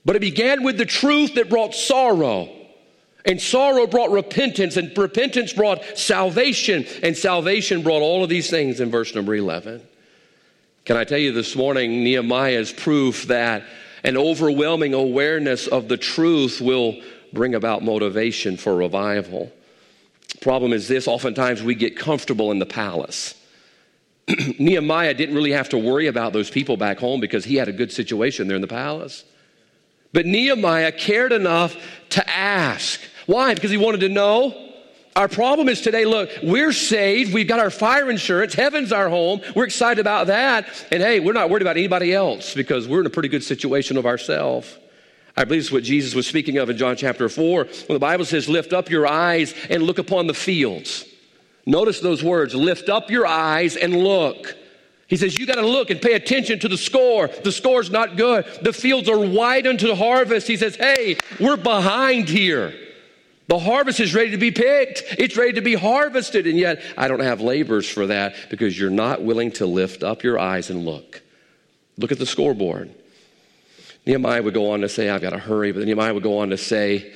[0.05, 2.51] But it began with the truth that brought sorrow.
[3.25, 8.81] And sorrow brought repentance, and repentance brought salvation, and salvation brought all of these things
[8.81, 9.83] in verse number 11.
[10.85, 13.63] Can I tell you this morning, Nehemiah's proof that
[14.03, 17.01] an overwhelming awareness of the truth will
[17.33, 19.53] bring about motivation for revival.
[20.41, 23.37] Problem is this oftentimes we get comfortable in the palace.
[24.59, 27.73] Nehemiah didn't really have to worry about those people back home because he had a
[27.73, 29.25] good situation there in the palace.
[30.13, 31.77] But Nehemiah cared enough
[32.11, 33.01] to ask.
[33.27, 33.55] Why?
[33.55, 34.72] Because he wanted to know
[35.15, 37.35] our problem is today, look, we're saved.
[37.35, 38.55] We've got our fire insurance.
[38.55, 39.43] Heaven's our home.
[39.55, 40.67] We're excited about that.
[40.91, 43.99] And hey, we're not worried about anybody else because we're in a pretty good situation
[43.99, 44.79] of ourselves.
[45.37, 48.25] I believe it's what Jesus was speaking of in John chapter 4 when the Bible
[48.25, 51.07] says, Lift up your eyes and look upon the fields.
[51.67, 54.57] Notice those words lift up your eyes and look.
[55.09, 57.29] He says, You got to look and pay attention to the score.
[57.29, 58.47] The score's not good.
[58.63, 60.49] The fields are wide unto harvest.
[60.49, 62.73] He says, Hey, we're behind here.
[63.49, 65.03] The harvest is ready to be picked.
[65.19, 66.47] It's ready to be harvested.
[66.47, 70.23] And yet, I don't have laborers for that because you're not willing to lift up
[70.23, 71.23] your eyes and look.
[71.99, 72.95] Look at the scoreboard.
[74.07, 76.51] Nehemiah would go on to say, I've got to hurry, but Nehemiah would go on
[76.51, 77.13] to say,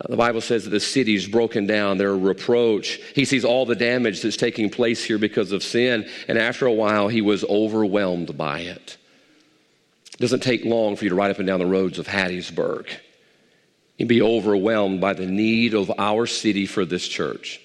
[0.00, 1.98] uh, the Bible says that the city's broken down.
[1.98, 3.00] They're a reproach.
[3.14, 6.08] He sees all the damage that's taking place here because of sin.
[6.28, 8.96] And after a while, he was overwhelmed by it.
[10.12, 12.88] It doesn't take long for you to ride up and down the roads of Hattiesburg
[13.98, 17.60] and be overwhelmed by the need of our city for this church.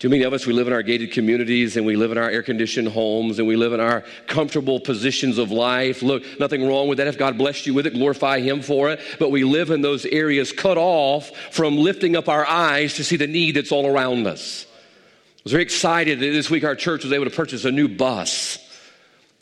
[0.00, 2.30] Too many of us, we live in our gated communities and we live in our
[2.30, 6.02] air conditioned homes and we live in our comfortable positions of life.
[6.02, 7.06] Look, nothing wrong with that.
[7.06, 9.00] If God blessed you with it, glorify Him for it.
[9.18, 13.16] But we live in those areas cut off from lifting up our eyes to see
[13.16, 14.64] the need that's all around us.
[14.70, 17.88] I was very excited that this week our church was able to purchase a new
[17.88, 18.58] bus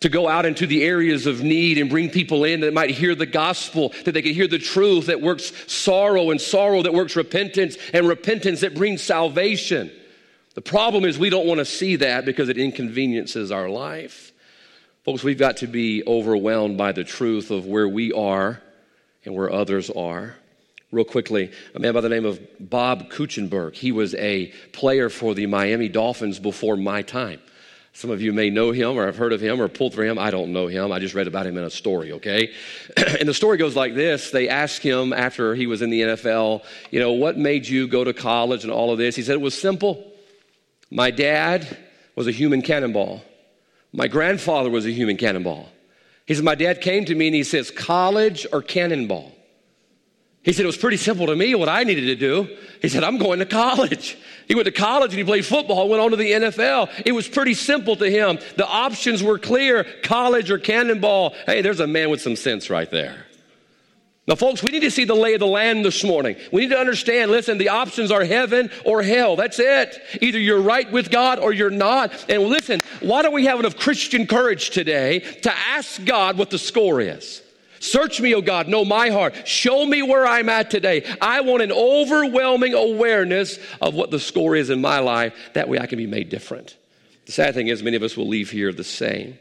[0.00, 3.14] to go out into the areas of need and bring people in that might hear
[3.14, 7.16] the gospel, that they could hear the truth that works sorrow and sorrow that works
[7.16, 9.90] repentance and repentance that brings salvation.
[10.54, 14.32] The problem is we don't want to see that because it inconveniences our life.
[15.04, 18.62] Folks, we've got to be overwhelmed by the truth of where we are
[19.24, 20.36] and where others are.
[20.90, 23.74] Real quickly, a man by the name of Bob Kuechenberg.
[23.74, 27.40] He was a player for the Miami Dolphins before my time.
[27.98, 30.20] Some of you may know him or have heard of him or pulled for him.
[30.20, 30.92] I don't know him.
[30.92, 32.52] I just read about him in a story, okay?
[33.18, 34.30] and the story goes like this.
[34.30, 38.04] They asked him after he was in the NFL, you know, what made you go
[38.04, 39.16] to college and all of this?
[39.16, 40.12] He said it was simple.
[40.92, 41.76] My dad
[42.14, 43.20] was a human cannonball.
[43.92, 45.68] My grandfather was a human cannonball.
[46.24, 49.32] He said, My dad came to me and he says, college or cannonball?
[50.42, 52.56] He said, It was pretty simple to me what I needed to do.
[52.80, 54.16] He said, I'm going to college.
[54.46, 57.02] He went to college and he played football, went on to the NFL.
[57.04, 58.38] It was pretty simple to him.
[58.56, 61.34] The options were clear college or cannonball.
[61.44, 63.26] Hey, there's a man with some sense right there.
[64.28, 66.36] Now, folks, we need to see the lay of the land this morning.
[66.52, 69.36] We need to understand listen, the options are heaven or hell.
[69.36, 69.98] That's it.
[70.20, 72.12] Either you're right with God or you're not.
[72.28, 76.58] And listen, why don't we have enough Christian courage today to ask God what the
[76.58, 77.42] score is?
[77.80, 79.46] Search me, O oh God, know my heart.
[79.46, 81.04] Show me where I'm at today.
[81.20, 85.34] I want an overwhelming awareness of what the score is in my life.
[85.54, 86.76] That way I can be made different.
[87.26, 89.38] The sad thing is, many of us will leave here the same.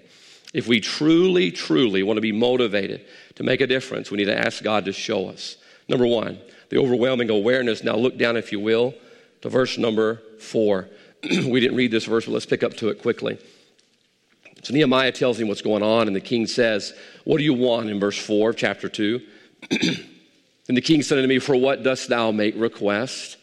[0.54, 4.38] If we truly, truly want to be motivated to make a difference, we need to
[4.38, 5.58] ask God to show us.
[5.88, 7.84] Number one, the overwhelming awareness.
[7.84, 8.93] Now look down, if you will,
[9.41, 10.89] to verse number four.
[11.23, 13.38] we didn't read this verse, but let's pick up to it quickly.
[14.67, 16.91] So Nehemiah tells him what's going on, and the king says,
[17.23, 19.21] What do you want in verse 4 of chapter 2?
[19.71, 23.37] and the king said unto me, For what dost thou make request?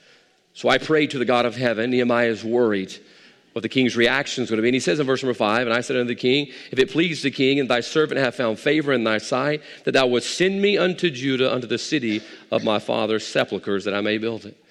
[0.52, 1.92] So I prayed to the God of heaven.
[1.92, 2.94] Nehemiah is worried
[3.52, 4.68] what the king's reaction is going to be.
[4.68, 6.90] And he says in verse number 5, And I said unto the king, If it
[6.90, 10.36] please the king, and thy servant have found favor in thy sight, that thou wouldst
[10.36, 12.20] send me unto Judah, unto the city
[12.50, 14.62] of my father's sepulchres, that I may build it.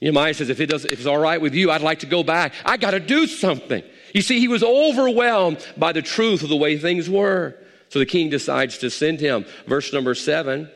[0.00, 2.22] Nehemiah says, if, it does, if it's all right with you, I'd like to go
[2.22, 2.52] back.
[2.64, 3.82] I got to do something.
[4.12, 7.56] You see, he was overwhelmed by the truth of the way things were.
[7.88, 9.46] So the king decides to send him.
[9.66, 10.70] Verse number seven,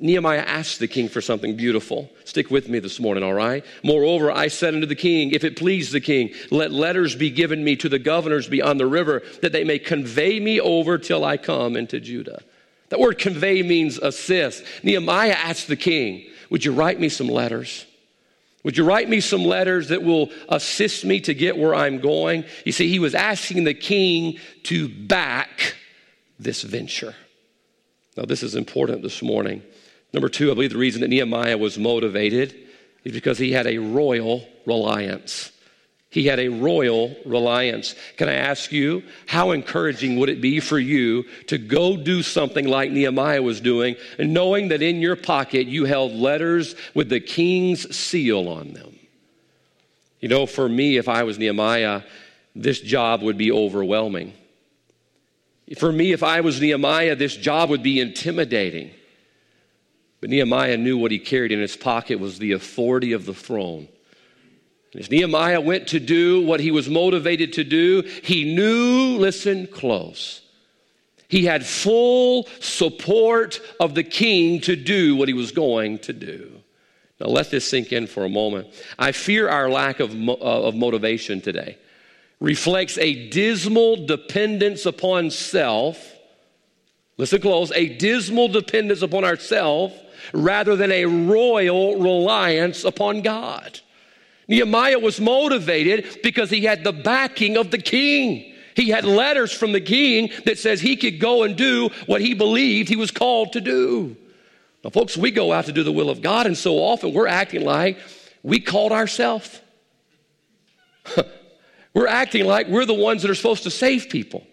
[0.00, 2.10] Nehemiah asked the king for something beautiful.
[2.24, 3.64] Stick with me this morning, all right?
[3.82, 7.62] Moreover, I said unto the king, If it please the king, let letters be given
[7.62, 11.36] me to the governors beyond the river, that they may convey me over till I
[11.36, 12.42] come into Judah.
[12.88, 14.64] That word convey means assist.
[14.82, 17.86] Nehemiah asked the king, Would you write me some letters?
[18.64, 22.44] Would you write me some letters that will assist me to get where I'm going?
[22.64, 25.76] You see, he was asking the king to back
[26.38, 27.14] this venture.
[28.16, 29.62] Now, this is important this morning.
[30.12, 32.54] Number two, I believe the reason that Nehemiah was motivated
[33.04, 35.52] is because he had a royal reliance.
[36.14, 37.96] He had a royal reliance.
[38.16, 42.68] Can I ask you, how encouraging would it be for you to go do something
[42.68, 47.92] like Nehemiah was doing, knowing that in your pocket you held letters with the king's
[47.96, 48.96] seal on them?
[50.20, 52.02] You know, for me, if I was Nehemiah,
[52.54, 54.34] this job would be overwhelming.
[55.76, 58.92] For me, if I was Nehemiah, this job would be intimidating.
[60.20, 63.88] But Nehemiah knew what he carried in his pocket was the authority of the throne.
[64.96, 70.40] As Nehemiah went to do what he was motivated to do, he knew, listen close,
[71.28, 76.60] he had full support of the king to do what he was going to do.
[77.20, 78.68] Now, let this sink in for a moment.
[78.98, 81.78] I fear our lack of, uh, of motivation today
[82.40, 86.12] reflects a dismal dependence upon self.
[87.16, 89.94] Listen close a dismal dependence upon ourselves
[90.32, 93.80] rather than a royal reliance upon God.
[94.48, 98.54] Nehemiah was motivated because he had the backing of the king.
[98.74, 102.34] He had letters from the king that says he could go and do what he
[102.34, 104.16] believed he was called to do.
[104.82, 107.26] Now, folks, we go out to do the will of God, and so often we're
[107.26, 107.98] acting like
[108.42, 109.60] we called ourselves.
[111.94, 114.46] we're acting like we're the ones that are supposed to save people.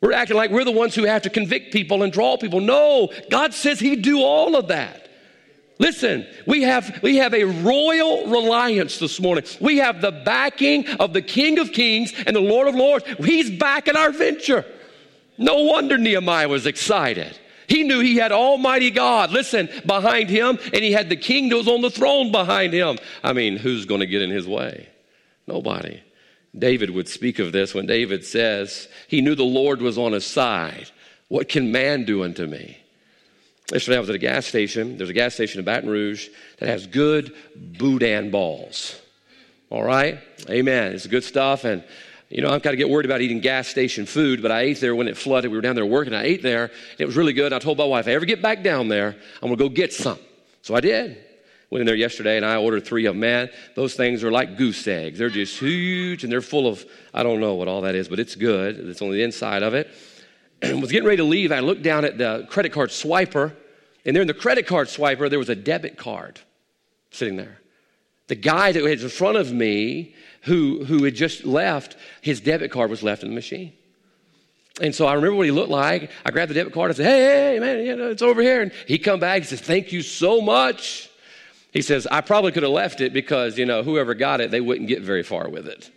[0.00, 2.60] We're acting like we're the ones who have to convict people and draw people.
[2.60, 5.03] No, God says He'd do all of that.
[5.78, 9.44] Listen, we have, we have a royal reliance this morning.
[9.60, 13.04] We have the backing of the King of Kings and the Lord of Lords.
[13.18, 14.64] He's backing our venture.
[15.36, 17.38] No wonder Nehemiah was excited.
[17.66, 21.56] He knew he had Almighty God, listen, behind him, and he had the king that
[21.56, 22.98] was on the throne behind him.
[23.22, 24.88] I mean, who's going to get in his way?
[25.46, 26.02] Nobody.
[26.56, 30.24] David would speak of this when David says, He knew the Lord was on his
[30.24, 30.90] side.
[31.28, 32.83] What can man do unto me?
[33.72, 34.98] Yesterday I was at a gas station.
[34.98, 39.00] There's a gas station in Baton Rouge that has good boudin balls.
[39.70, 40.18] All right?
[40.50, 40.92] Amen.
[40.92, 41.64] It's good stuff.
[41.64, 41.82] And,
[42.28, 44.80] you know, I've got to get worried about eating gas station food, but I ate
[44.80, 45.50] there when it flooded.
[45.50, 46.12] We were down there working.
[46.12, 46.70] I ate there.
[46.98, 47.46] It was really good.
[47.46, 49.64] And I told my wife, if I ever get back down there, I'm going to
[49.64, 50.18] go get some.
[50.60, 51.16] So I did.
[51.70, 53.20] Went in there yesterday and I ordered three of them.
[53.20, 55.18] Man, those things are like goose eggs.
[55.18, 56.84] They're just huge and they're full of,
[57.14, 58.78] I don't know what all that is, but it's good.
[58.78, 59.90] It's on the inside of it.
[60.70, 61.52] And was getting ready to leave.
[61.52, 63.52] I looked down at the credit card swiper
[64.04, 66.40] and there in the credit card swiper, there was a debit card
[67.10, 67.58] sitting there.
[68.26, 72.70] The guy that was in front of me who, who had just left, his debit
[72.70, 73.72] card was left in the machine.
[74.80, 76.10] And so I remember what he looked like.
[76.24, 76.90] I grabbed the debit card.
[76.90, 78.60] I said, hey, hey, man, you know, it's over here.
[78.60, 79.42] And he come back.
[79.42, 81.08] He says, thank you so much.
[81.72, 84.60] He says, I probably could have left it because, you know, whoever got it, they
[84.60, 85.90] wouldn't get very far with it.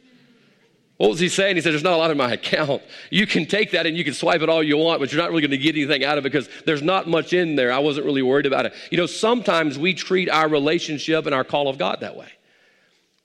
[0.98, 1.56] What was he saying?
[1.56, 2.82] He said, There's not a lot in my account.
[3.12, 5.30] You can take that and you can swipe it all you want, but you're not
[5.30, 7.72] really going to get anything out of it because there's not much in there.
[7.72, 8.74] I wasn't really worried about it.
[8.90, 12.30] You know, sometimes we treat our relationship and our call of God that way.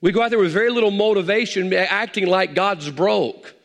[0.01, 3.55] We go out there with very little motivation, acting like God's broke,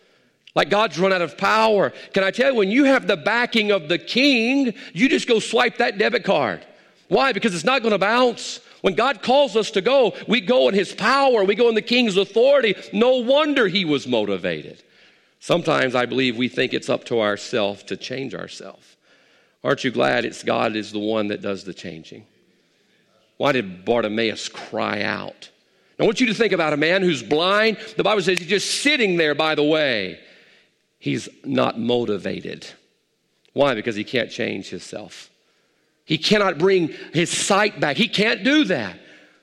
[0.54, 1.92] like God's run out of power.
[2.14, 5.40] Can I tell you, when you have the backing of the king, you just go
[5.40, 6.64] swipe that debit card.
[7.08, 7.32] Why?
[7.32, 8.60] Because it's not going to bounce.
[8.80, 11.82] When God calls us to go, we go in His power, we go in the
[11.82, 12.74] King's authority.
[12.92, 14.82] No wonder He was motivated.
[15.40, 18.96] Sometimes I believe we think it's up to ourselves to change ourselves.
[19.62, 22.26] Aren't you glad it's God is the one that does the changing?
[23.36, 25.50] Why did Bartimaeus cry out?
[25.98, 27.78] I want you to think about a man who's blind.
[27.96, 30.20] The Bible says he's just sitting there by the way.
[30.98, 32.66] He's not motivated.
[33.52, 33.74] Why?
[33.74, 35.27] Because he can't change himself.
[36.08, 37.98] He cannot bring his sight back.
[37.98, 38.98] He can't do that.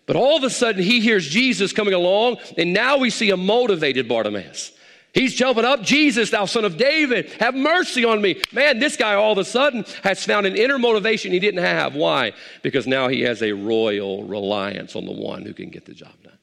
[0.07, 3.38] But all of a sudden, he hears Jesus coming along, and now we see a
[3.38, 4.72] motivated Bartimaeus.
[5.13, 8.41] He's jumping up, Jesus, thou son of David, have mercy on me.
[8.51, 11.95] Man, this guy all of a sudden has found an inner motivation he didn't have.
[11.95, 12.34] Why?
[12.63, 16.13] Because now he has a royal reliance on the one who can get the job
[16.24, 16.38] done.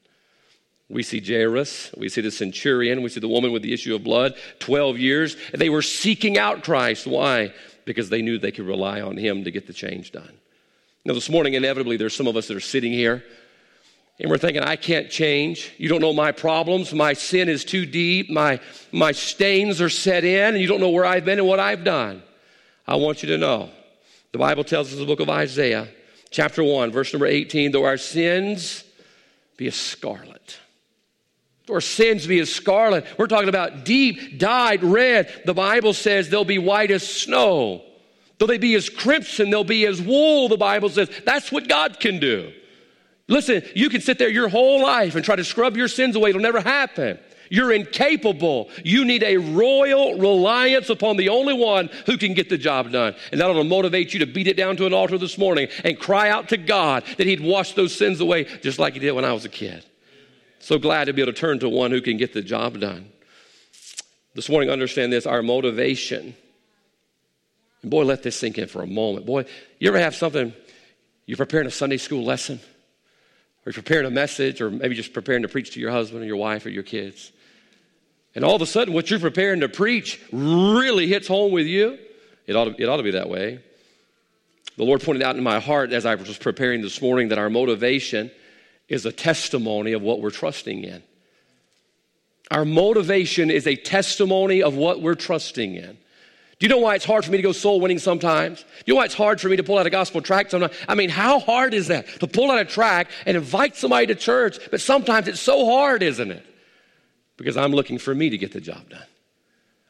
[0.89, 4.05] We see Jairus, we see the centurion, we see the woman with the issue of
[4.05, 5.35] blood, 12 years.
[5.53, 7.05] They were seeking out Christ.
[7.05, 7.53] Why?
[7.85, 10.33] Because they knew they could rely on Him to get the change done.
[11.05, 13.23] Now, this morning, inevitably, there's some of us that are sitting here
[14.19, 15.73] and we're thinking, I can't change.
[15.77, 16.93] You don't know my problems.
[16.93, 18.29] My sin is too deep.
[18.29, 18.59] My,
[18.91, 21.83] my stains are set in, and you don't know where I've been and what I've
[21.83, 22.21] done.
[22.87, 23.71] I want you to know
[24.31, 25.87] the Bible tells us in the book of Isaiah
[26.29, 28.83] chapter 1, verse number 18, though our sins
[29.57, 30.32] be as scarlet.
[31.69, 33.05] Our sins be as scarlet.
[33.17, 35.43] We're talking about deep, dyed red.
[35.45, 37.83] The Bible says they'll be white as snow.
[38.37, 41.09] Though they be as crimson, they'll be as wool, the Bible says.
[41.25, 42.51] That's what God can do.
[43.29, 46.31] Listen, you can sit there your whole life and try to scrub your sins away.
[46.31, 47.17] It'll never happen.
[47.49, 48.69] You're incapable.
[48.83, 53.15] You need a royal reliance upon the only one who can get the job done.
[53.31, 55.69] And that ought to motivate you to beat it down to an altar this morning
[55.83, 59.11] and cry out to God that He'd wash those sins away just like He did
[59.13, 59.85] when I was a kid.
[60.63, 63.09] So glad to be able to turn to one who can get the job done.
[64.33, 66.37] This morning, understand this our motivation.
[67.81, 69.25] And boy, let this sink in for a moment.
[69.25, 69.43] Boy,
[69.79, 70.53] you ever have something,
[71.25, 72.61] you're preparing a Sunday school lesson,
[73.65, 76.25] or you're preparing a message, or maybe just preparing to preach to your husband or
[76.25, 77.33] your wife or your kids.
[78.33, 81.99] And all of a sudden, what you're preparing to preach really hits home with you.
[82.47, 83.59] It ought, to, it ought to be that way.
[84.77, 87.49] The Lord pointed out in my heart as I was preparing this morning that our
[87.49, 88.31] motivation
[88.89, 91.03] is a testimony of what we're trusting in.
[92.51, 95.97] Our motivation is a testimony of what we're trusting in.
[96.59, 98.61] Do you know why it's hard for me to go soul winning sometimes?
[98.61, 100.73] Do you know why it's hard for me to pull out a gospel tract sometimes?
[100.87, 104.15] I mean, how hard is that to pull out a tract and invite somebody to
[104.15, 104.59] church?
[104.69, 106.45] But sometimes it's so hard, isn't it?
[107.37, 109.05] because I'm looking for me to get the job done.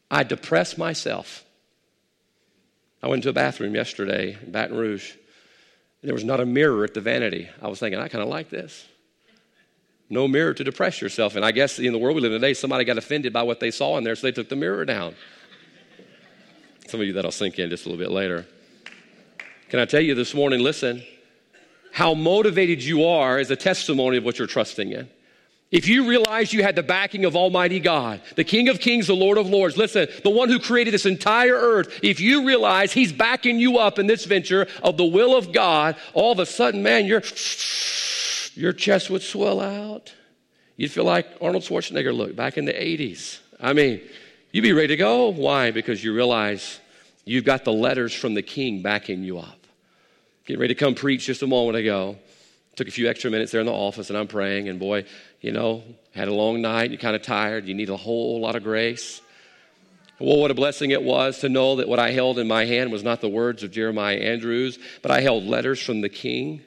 [0.09, 1.43] I depress myself.
[3.01, 5.13] I went to a bathroom yesterday in Baton Rouge,
[6.03, 7.47] and there was not a mirror at the vanity.
[7.61, 8.85] I was thinking, I kind of like this.
[10.09, 11.37] No mirror to depress yourself.
[11.37, 13.61] And I guess in the world we live in today, somebody got offended by what
[13.61, 15.15] they saw in there, so they took the mirror down.
[16.89, 18.45] Some of you that'll sink in just a little bit later.
[19.69, 21.03] Can I tell you this morning, listen,
[21.93, 25.09] how motivated you are is a testimony of what you're trusting in.
[25.73, 29.15] If you realize you had the backing of Almighty God, the King of Kings, the
[29.15, 33.11] Lord of Lords, listen, the one who created this entire earth, if you realize He's
[33.11, 36.83] backing you up in this venture of the will of God, all of a sudden,
[36.83, 37.23] man, your,
[38.53, 40.13] your chest would swell out.
[40.77, 43.39] You'd feel like Arnold Schwarzenegger looked back in the 80s.
[43.59, 43.99] I mean,
[44.51, 45.29] you'd be ready to go.
[45.29, 45.71] Why?
[45.71, 46.79] Because you realize
[47.25, 49.65] you've got the letters from the King backing you up.
[50.45, 52.17] Getting ready to come preach just a moment ago.
[52.75, 55.05] Took a few extra minutes there in the office and I'm praying, and boy,
[55.41, 58.55] you know, had a long night, you're kind of tired, you need a whole lot
[58.55, 59.21] of grace.
[60.19, 62.91] Well, what a blessing it was to know that what I held in my hand
[62.91, 66.61] was not the words of Jeremiah Andrews, but I held letters from the king.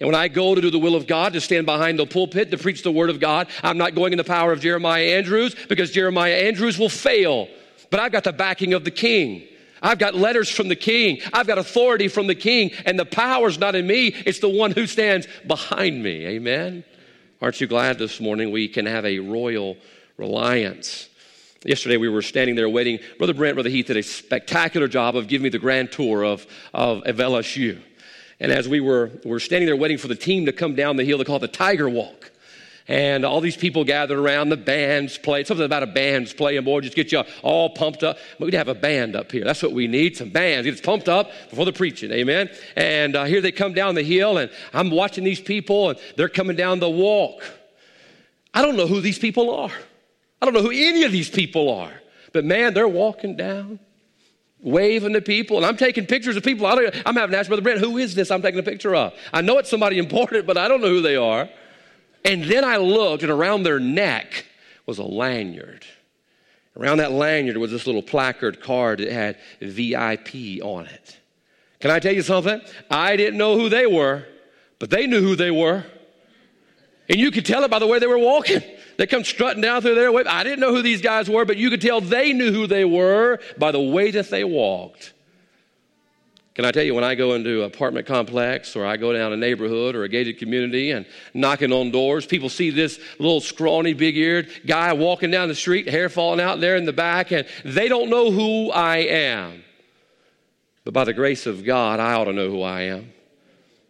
[0.00, 2.50] And when I go to do the will of God, to stand behind the pulpit
[2.50, 5.54] to preach the word of God, I'm not going in the power of Jeremiah Andrews
[5.68, 7.48] because Jeremiah Andrews will fail.
[7.90, 9.46] But I've got the backing of the king.
[9.82, 11.20] I've got letters from the king.
[11.32, 14.70] I've got authority from the king, and the power's not in me, it's the one
[14.70, 16.26] who stands behind me.
[16.26, 16.84] Amen.
[17.40, 19.76] Aren't you glad this morning we can have a royal
[20.16, 21.08] reliance?
[21.64, 22.98] Yesterday we were standing there waiting.
[23.18, 26.46] Brother Brent, Brother Heath did a spectacular job of giving me the grand tour of,
[26.72, 27.80] of, of LSU.
[28.40, 30.96] And as we were, we were standing there waiting for the team to come down
[30.96, 32.30] the hill, they call it the Tiger Walk
[32.88, 34.48] and all these people gathered around.
[34.48, 35.46] The bands played.
[35.46, 38.18] Something about a band's playing, boy, just get you all pumped up.
[38.38, 39.44] We'd have a band up here.
[39.44, 40.16] That's what we need.
[40.16, 40.64] Some bands.
[40.64, 42.12] Get us pumped up before the preaching.
[42.12, 42.48] Amen.
[42.76, 46.28] And uh, here they come down the hill, and I'm watching these people, and they're
[46.28, 47.42] coming down the walk.
[48.54, 49.72] I don't know who these people are.
[50.40, 51.92] I don't know who any of these people are.
[52.32, 53.80] But man, they're walking down,
[54.60, 56.66] waving to people, and I'm taking pictures of people.
[56.66, 56.74] I
[57.04, 59.14] am having to ask Brother Brent, who is this I'm taking a picture of?
[59.32, 61.48] I know it's somebody important, but I don't know who they are.
[62.24, 64.46] And then I looked, and around their neck
[64.84, 65.84] was a lanyard.
[66.76, 71.18] Around that lanyard was this little placard card that had VIP on it.
[71.80, 72.60] Can I tell you something?
[72.90, 74.26] I didn't know who they were,
[74.78, 75.84] but they knew who they were.
[77.08, 78.62] And you could tell it by the way they were walking.
[78.96, 80.10] They come strutting down through there.
[80.26, 82.86] I didn't know who these guys were, but you could tell they knew who they
[82.86, 85.12] were by the way that they walked.
[86.56, 89.30] Can I tell you, when I go into an apartment complex or I go down
[89.30, 91.04] a neighborhood or a gated community and
[91.34, 95.86] knocking on doors, people see this little scrawny, big eared guy walking down the street,
[95.86, 99.64] hair falling out there in the back, and they don't know who I am.
[100.82, 103.12] But by the grace of God, I ought to know who I am.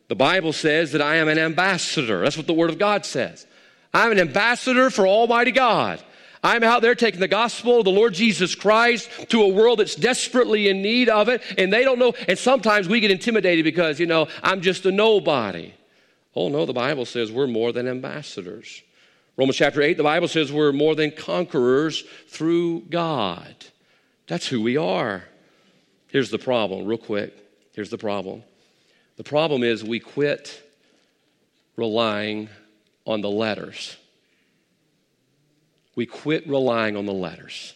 [0.09, 2.23] The Bible says that I am an ambassador.
[2.23, 3.47] That's what the Word of God says.
[3.95, 6.03] I'm an ambassador for Almighty God.
[6.43, 9.95] I'm out there taking the gospel of the Lord Jesus Christ to a world that's
[9.95, 12.15] desperately in need of it, and they don't know.
[12.29, 15.73] And sometimes we get intimidated because, you know, I'm just a nobody.
[16.35, 18.83] Oh, no, the Bible says we're more than ambassadors.
[19.37, 23.55] Romans chapter 8, the Bible says we're more than conquerors through God.
[24.27, 25.25] That's who we are.
[26.09, 27.35] Here's the problem, real quick.
[27.75, 28.43] Here's the problem.
[29.17, 30.63] The problem is we quit
[31.77, 32.49] relying
[33.07, 33.97] on the letters
[35.97, 37.75] we quit relying on the letters.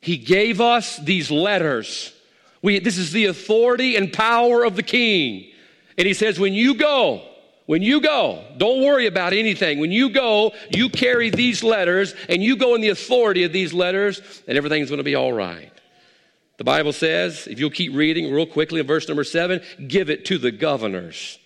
[0.00, 2.14] He gave us these letters.
[2.62, 5.50] We, this is the authority and power of the king.
[5.98, 7.22] And he says, when you go,
[7.66, 9.80] when you go, don't worry about anything.
[9.80, 13.72] When you go, you carry these letters and you go in the authority of these
[13.72, 15.72] letters, and everything's going to be all right.
[16.56, 20.26] The Bible says, if you'll keep reading real quickly in verse number seven, give it
[20.26, 21.38] to the governors.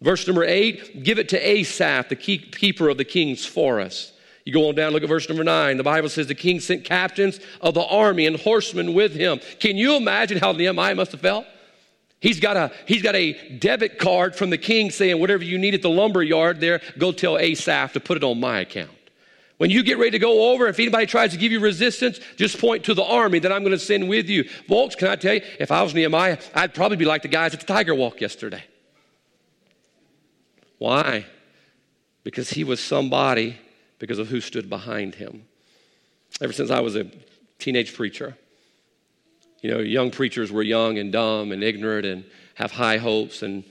[0.00, 4.13] Verse number eight, give it to Asaph, the keeper of the king's forest.
[4.44, 5.78] You go on down, look at verse number nine.
[5.78, 9.40] The Bible says the king sent captains of the army and horsemen with him.
[9.58, 11.46] Can you imagine how Nehemiah must have felt?
[12.20, 15.74] He's got a he's got a debit card from the king saying, whatever you need
[15.74, 18.90] at the lumber yard there, go tell Asaph to put it on my account.
[19.56, 22.58] When you get ready to go over, if anybody tries to give you resistance, just
[22.58, 24.44] point to the army that I'm going to send with you.
[24.44, 27.54] Folks, can I tell you, if I was Nehemiah, I'd probably be like the guys
[27.54, 28.64] at the Tiger Walk yesterday.
[30.78, 31.24] Why?
[32.24, 33.56] Because he was somebody
[33.98, 35.44] because of who stood behind him.
[36.40, 37.10] Ever since I was a
[37.58, 38.36] teenage preacher,
[39.62, 42.24] you know, young preachers were young and dumb and ignorant and
[42.54, 43.64] have high hopes and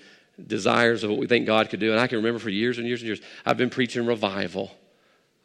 [0.47, 1.91] desires of what we think God could do.
[1.91, 4.71] And I can remember for years and years and years, I've been preaching revival.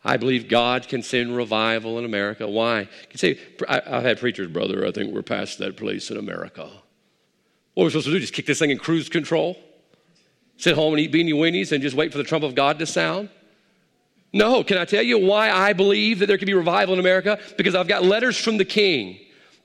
[0.04, 2.48] I believe God can send revival in America.
[2.48, 2.80] Why?
[2.80, 6.70] You say, I've had preachers, brother, I think we're past that place in America.
[7.74, 8.20] What are we supposed to do?
[8.20, 9.58] Just kick this thing in cruise control?
[10.56, 12.86] Sit home and eat beanie weenies and just wait for the trump of God to
[12.86, 13.28] sound?
[14.32, 14.62] No.
[14.62, 17.38] Can I tell you why I believe that there can be revival in America?
[17.56, 19.18] Because I've got letters from the king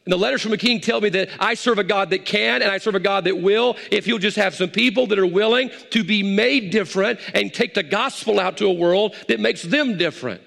[0.05, 2.61] and the letters from a king tell me that I serve a God that can
[2.61, 5.25] and I serve a God that will if you'll just have some people that are
[5.25, 9.61] willing to be made different and take the gospel out to a world that makes
[9.61, 10.41] them different.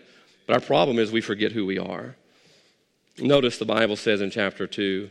[0.47, 2.17] But our problem is we forget who we are.
[3.19, 5.11] Notice the Bible says in chapter 2,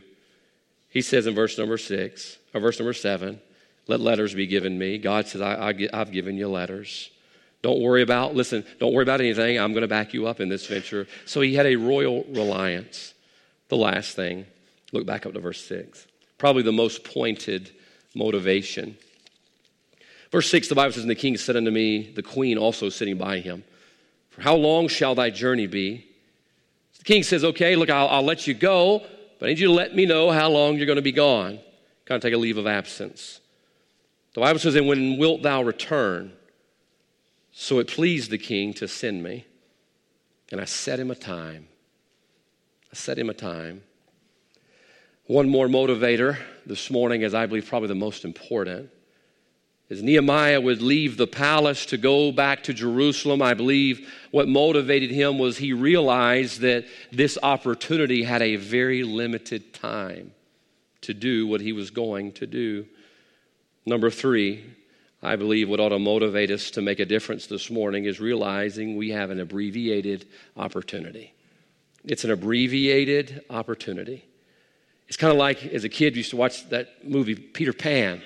[0.90, 3.40] he says in verse number 6, or verse number 7,
[3.88, 4.96] let letters be given me.
[4.98, 7.10] God says, I, I, I've given you letters.
[7.66, 9.58] Don't worry about, listen, don't worry about anything.
[9.58, 11.08] I'm going to back you up in this venture.
[11.24, 13.12] So he had a royal reliance.
[13.70, 14.46] The last thing,
[14.92, 16.06] look back up to verse 6.
[16.38, 17.72] Probably the most pointed
[18.14, 18.96] motivation.
[20.30, 23.18] Verse 6, the Bible says, And the king said unto me, the queen also sitting
[23.18, 23.64] by him,
[24.30, 26.06] For how long shall thy journey be?
[26.98, 29.04] The king says, Okay, look, I'll, I'll let you go,
[29.40, 31.58] but I need you to let me know how long you're going to be gone.
[32.04, 33.40] Kind of take a leave of absence.
[34.34, 36.30] The Bible says, And when wilt thou return?
[37.58, 39.46] So it pleased the king to send me,
[40.52, 41.68] and I set him a time
[42.92, 43.82] I set him a time.
[45.26, 48.90] One more motivator this morning, as I believe probably the most important,
[49.88, 53.42] is Nehemiah would leave the palace to go back to Jerusalem.
[53.42, 59.72] I believe what motivated him was he realized that this opportunity had a very limited
[59.72, 60.32] time
[61.00, 62.86] to do what he was going to do.
[63.84, 64.64] Number three,
[65.26, 68.96] I believe what ought to motivate us to make a difference this morning is realizing
[68.96, 71.34] we have an abbreviated opportunity.
[72.04, 74.24] It's an abbreviated opportunity.
[75.08, 78.22] It's kind of like as a kid, you used to watch that movie Peter Pan.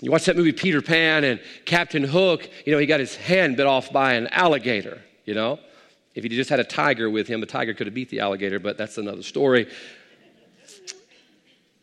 [0.00, 3.58] You watch that movie Peter Pan and Captain Hook, you know, he got his hand
[3.58, 5.60] bit off by an alligator, you know.
[6.14, 8.58] If he just had a tiger with him, the tiger could have beat the alligator,
[8.58, 9.68] but that's another story.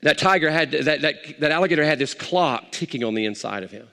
[0.02, 3.70] That tiger had, that, that, that alligator had this clock ticking on the inside of
[3.70, 3.88] him.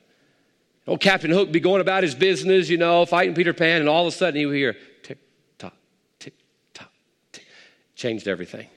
[0.87, 4.07] Old Captain Hook be going about his business, you know, fighting Peter Pan, and all
[4.07, 5.18] of a sudden he would hear tick
[5.57, 5.74] tock,
[6.18, 6.35] tick
[6.74, 6.93] tock,
[7.32, 7.47] tick.
[7.95, 8.68] changed everything.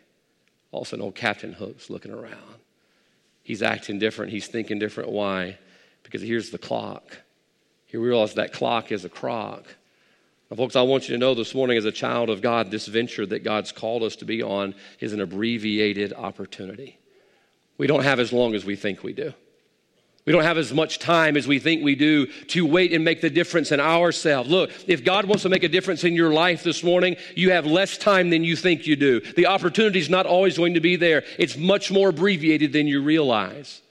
[0.72, 2.62] All of a sudden, old Captain Hook's looking around.
[3.44, 4.32] He's acting different.
[4.32, 5.10] He's thinking different.
[5.10, 5.58] Why?
[6.04, 7.18] Because here's the clock.
[7.86, 9.66] He realized that clock is a crock.
[10.50, 12.88] Now, folks, I want you to know this morning, as a child of God, this
[12.88, 17.00] venture that God's called us to be on is an abbreviated opportunity.
[17.78, 19.34] We don't have as long as we think we do.
[20.28, 23.22] We don't have as much time as we think we do to wait and make
[23.22, 24.50] the difference in ourselves.
[24.50, 27.66] Look, if God wants to make a difference in your life this morning, you have
[27.66, 29.22] less time than you think you do.
[29.22, 33.02] The opportunity is not always going to be there, it's much more abbreviated than you
[33.02, 33.82] realize.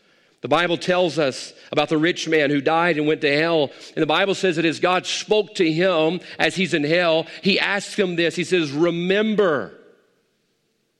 [0.42, 3.72] The Bible tells us about the rich man who died and went to hell.
[3.94, 7.58] And the Bible says that as God spoke to him as he's in hell, he
[7.58, 9.72] asked him this He says, Remember.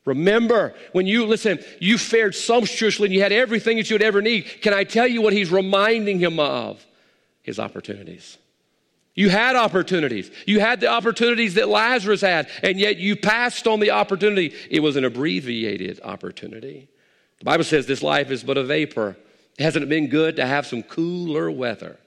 [0.07, 4.23] Remember, when you, listen, you fared sumptuously and you had everything that you would ever
[4.23, 4.45] need.
[4.63, 6.83] Can I tell you what he's reminding him of?
[7.43, 8.39] His opportunities.
[9.15, 10.31] You had opportunities.
[10.47, 14.55] You had the opportunities that Lazarus had, and yet you passed on the opportunity.
[14.71, 16.89] It was an abbreviated opportunity.
[17.39, 19.17] The Bible says this life is but a vapor.
[19.59, 21.99] Hasn't it been good to have some cooler weather?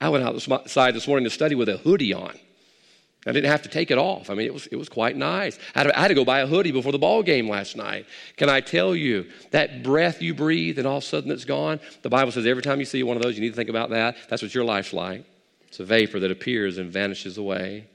[0.00, 2.38] I went outside this morning to study with a hoodie on.
[3.26, 4.30] I didn't have to take it off.
[4.30, 5.58] I mean, it was, it was quite nice.
[5.74, 7.76] I had, to, I had, to, go buy a hoodie before the ball game last
[7.76, 8.06] night.
[8.36, 11.80] Can I tell you, that breath you breathe and all of a sudden it's gone?
[12.00, 13.90] The Bible says every time you see one of those, you need to think about
[13.90, 14.16] that.
[14.30, 15.24] That's what your life's like.
[15.68, 17.86] It's a vapor that appears and vanishes away.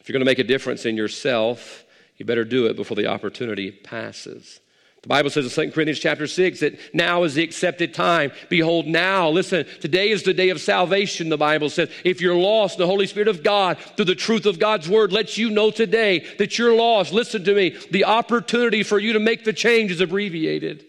[0.00, 1.84] If you're going to make a difference in yourself,
[2.16, 4.59] you better do it before the opportunity passes.
[5.02, 8.32] The Bible says in 2 Corinthians chapter 6 that now is the accepted time.
[8.50, 11.90] Behold, now, listen, today is the day of salvation, the Bible says.
[12.04, 15.38] If you're lost, the Holy Spirit of God, through the truth of God's word, lets
[15.38, 17.14] you know today that you're lost.
[17.14, 17.78] Listen to me.
[17.90, 20.84] The opportunity for you to make the change is abbreviated.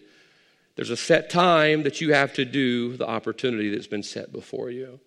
[0.76, 4.68] There's a set time that you have to do the opportunity that's been set before
[4.68, 5.00] you.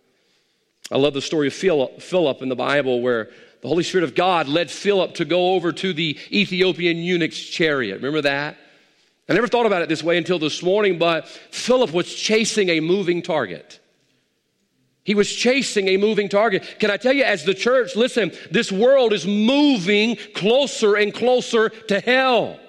[0.91, 3.29] I love the story of Philip in the Bible where
[3.61, 7.97] the Holy Spirit of God led Philip to go over to the Ethiopian eunuch's chariot.
[7.97, 8.57] Remember that?
[9.27, 12.79] I never thought about it this way until this morning, but Philip was chasing a
[12.79, 13.79] moving target.
[15.03, 16.77] He was chasing a moving target.
[16.79, 21.69] Can I tell you, as the church, listen, this world is moving closer and closer
[21.69, 22.59] to hell.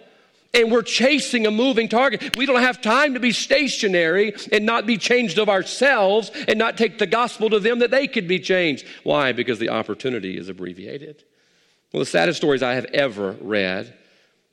[0.52, 2.36] And we're chasing a moving target.
[2.36, 6.78] We don't have time to be stationary and not be changed of ourselves and not
[6.78, 8.86] take the gospel to them that they could be changed.
[9.02, 9.32] Why?
[9.32, 11.22] Because the opportunity is abbreviated.
[11.90, 13.94] One of the saddest stories I have ever read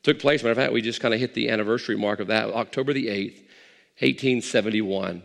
[0.04, 0.44] took place.
[0.44, 3.08] Matter of fact, we just kind of hit the anniversary mark of that, October the
[3.08, 3.40] 8th,
[4.00, 5.24] 1871.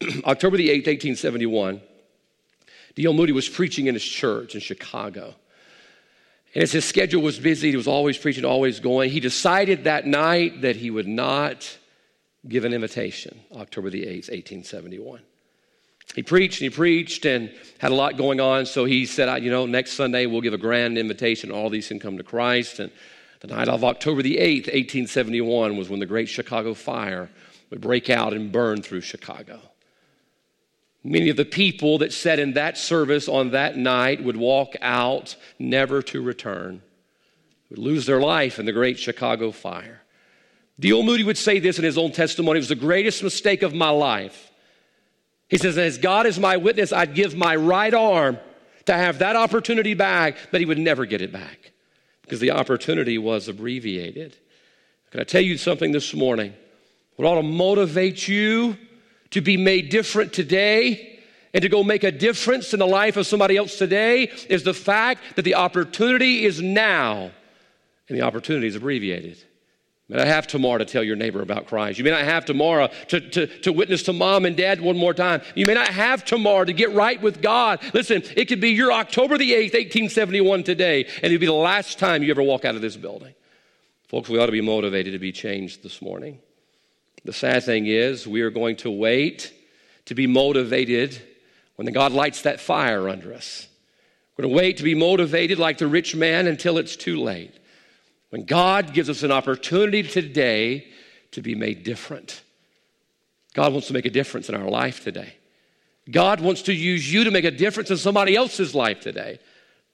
[0.24, 1.80] October the 8th, 1871,
[2.94, 3.12] D.L.
[3.12, 5.34] Moody was preaching in his church in Chicago.
[6.54, 9.10] And as his schedule was busy, he was always preaching, always going.
[9.10, 11.78] He decided that night that he would not
[12.48, 15.20] give an invitation, October the 8th, 1871.
[16.14, 18.66] He preached and he preached and had a lot going on.
[18.66, 21.52] So he said, you know, next Sunday we'll give a grand invitation.
[21.52, 22.80] All these can come to Christ.
[22.80, 22.90] And
[23.40, 27.30] the night of October the 8th, 1871, was when the Great Chicago Fire
[27.70, 29.60] would break out and burn through Chicago.
[31.02, 35.36] Many of the people that sat in that service on that night would walk out
[35.58, 36.82] never to return,
[37.70, 40.02] would lose their life in the Great Chicago Fire.
[40.78, 41.02] D.L.
[41.02, 43.90] Moody would say this in his own testimony it was the greatest mistake of my
[43.90, 44.50] life.
[45.48, 48.38] He says, As God is my witness, I'd give my right arm
[48.84, 51.69] to have that opportunity back, but he would never get it back
[52.30, 54.36] because the opportunity was abbreviated.
[55.10, 56.54] Can I tell you something this morning?
[57.16, 58.78] What ought to motivate you
[59.30, 61.18] to be made different today
[61.52, 64.72] and to go make a difference in the life of somebody else today is the
[64.72, 67.32] fact that the opportunity is now
[68.08, 69.42] and the opportunity is abbreviated.
[70.10, 71.96] You may not have tomorrow to tell your neighbor about Christ.
[71.96, 75.14] You may not have tomorrow to, to, to witness to mom and dad one more
[75.14, 75.40] time.
[75.54, 77.78] You may not have tomorrow to get right with God.
[77.94, 82.00] Listen, it could be your October the 8th, 1871 today, and it'll be the last
[82.00, 83.32] time you ever walk out of this building.
[84.08, 86.40] Folks, we ought to be motivated to be changed this morning.
[87.24, 89.52] The sad thing is, we are going to wait
[90.06, 91.22] to be motivated
[91.76, 93.68] when God lights that fire under us.
[94.36, 97.54] We're going to wait to be motivated like the rich man until it's too late.
[98.30, 100.86] When God gives us an opportunity today
[101.32, 102.42] to be made different,
[103.54, 105.34] God wants to make a difference in our life today.
[106.10, 109.38] God wants to use you to make a difference in somebody else's life today.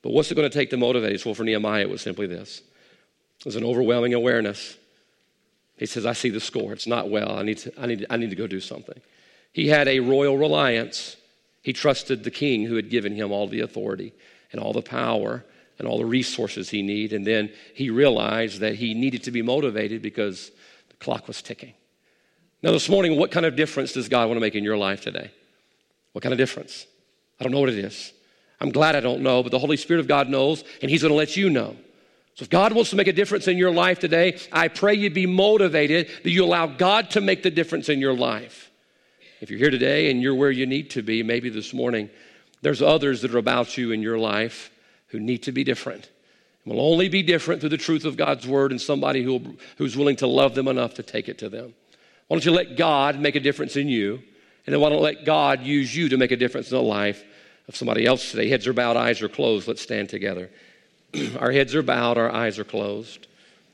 [0.02, 1.24] But what's it going to take to motivate us?
[1.24, 2.62] Well, for Nehemiah, it was simply this
[3.40, 4.76] it was an overwhelming awareness.
[5.76, 6.72] He says, I see the score.
[6.72, 7.36] It's not well.
[7.36, 8.98] I need to, I need, I need to go do something.
[9.52, 11.16] He had a royal reliance.
[11.62, 14.12] He trusted the king who had given him all the authority
[14.52, 15.44] and all the power
[15.78, 17.14] and all the resources he needed.
[17.14, 20.50] And then he realized that he needed to be motivated because
[20.88, 21.74] the clock was ticking.
[22.62, 25.02] Now, this morning, what kind of difference does God want to make in your life
[25.02, 25.30] today?
[26.12, 26.86] What kind of difference?
[27.38, 28.12] I don't know what it is.
[28.60, 31.10] I'm glad I don't know, but the Holy Spirit of God knows, and He's going
[31.10, 31.76] to let you know.
[32.34, 35.10] So, if God wants to make a difference in your life today, I pray you
[35.10, 38.70] be motivated that you allow God to make the difference in your life.
[39.40, 42.08] If you're here today and you're where you need to be, maybe this morning,
[42.62, 44.70] there's others that are about you in your life
[45.08, 46.10] who need to be different.
[46.64, 49.96] And will only be different through the truth of God's word and somebody who, who's
[49.96, 51.74] willing to love them enough to take it to them.
[52.28, 54.22] Why don't you let God make a difference in you?
[54.66, 57.22] And then why don't let God use you to make a difference in the life
[57.68, 58.48] of somebody else today?
[58.48, 59.68] Heads are bowed, eyes are closed.
[59.68, 60.50] Let's stand together.
[61.38, 63.28] our heads are bowed, our eyes are closed.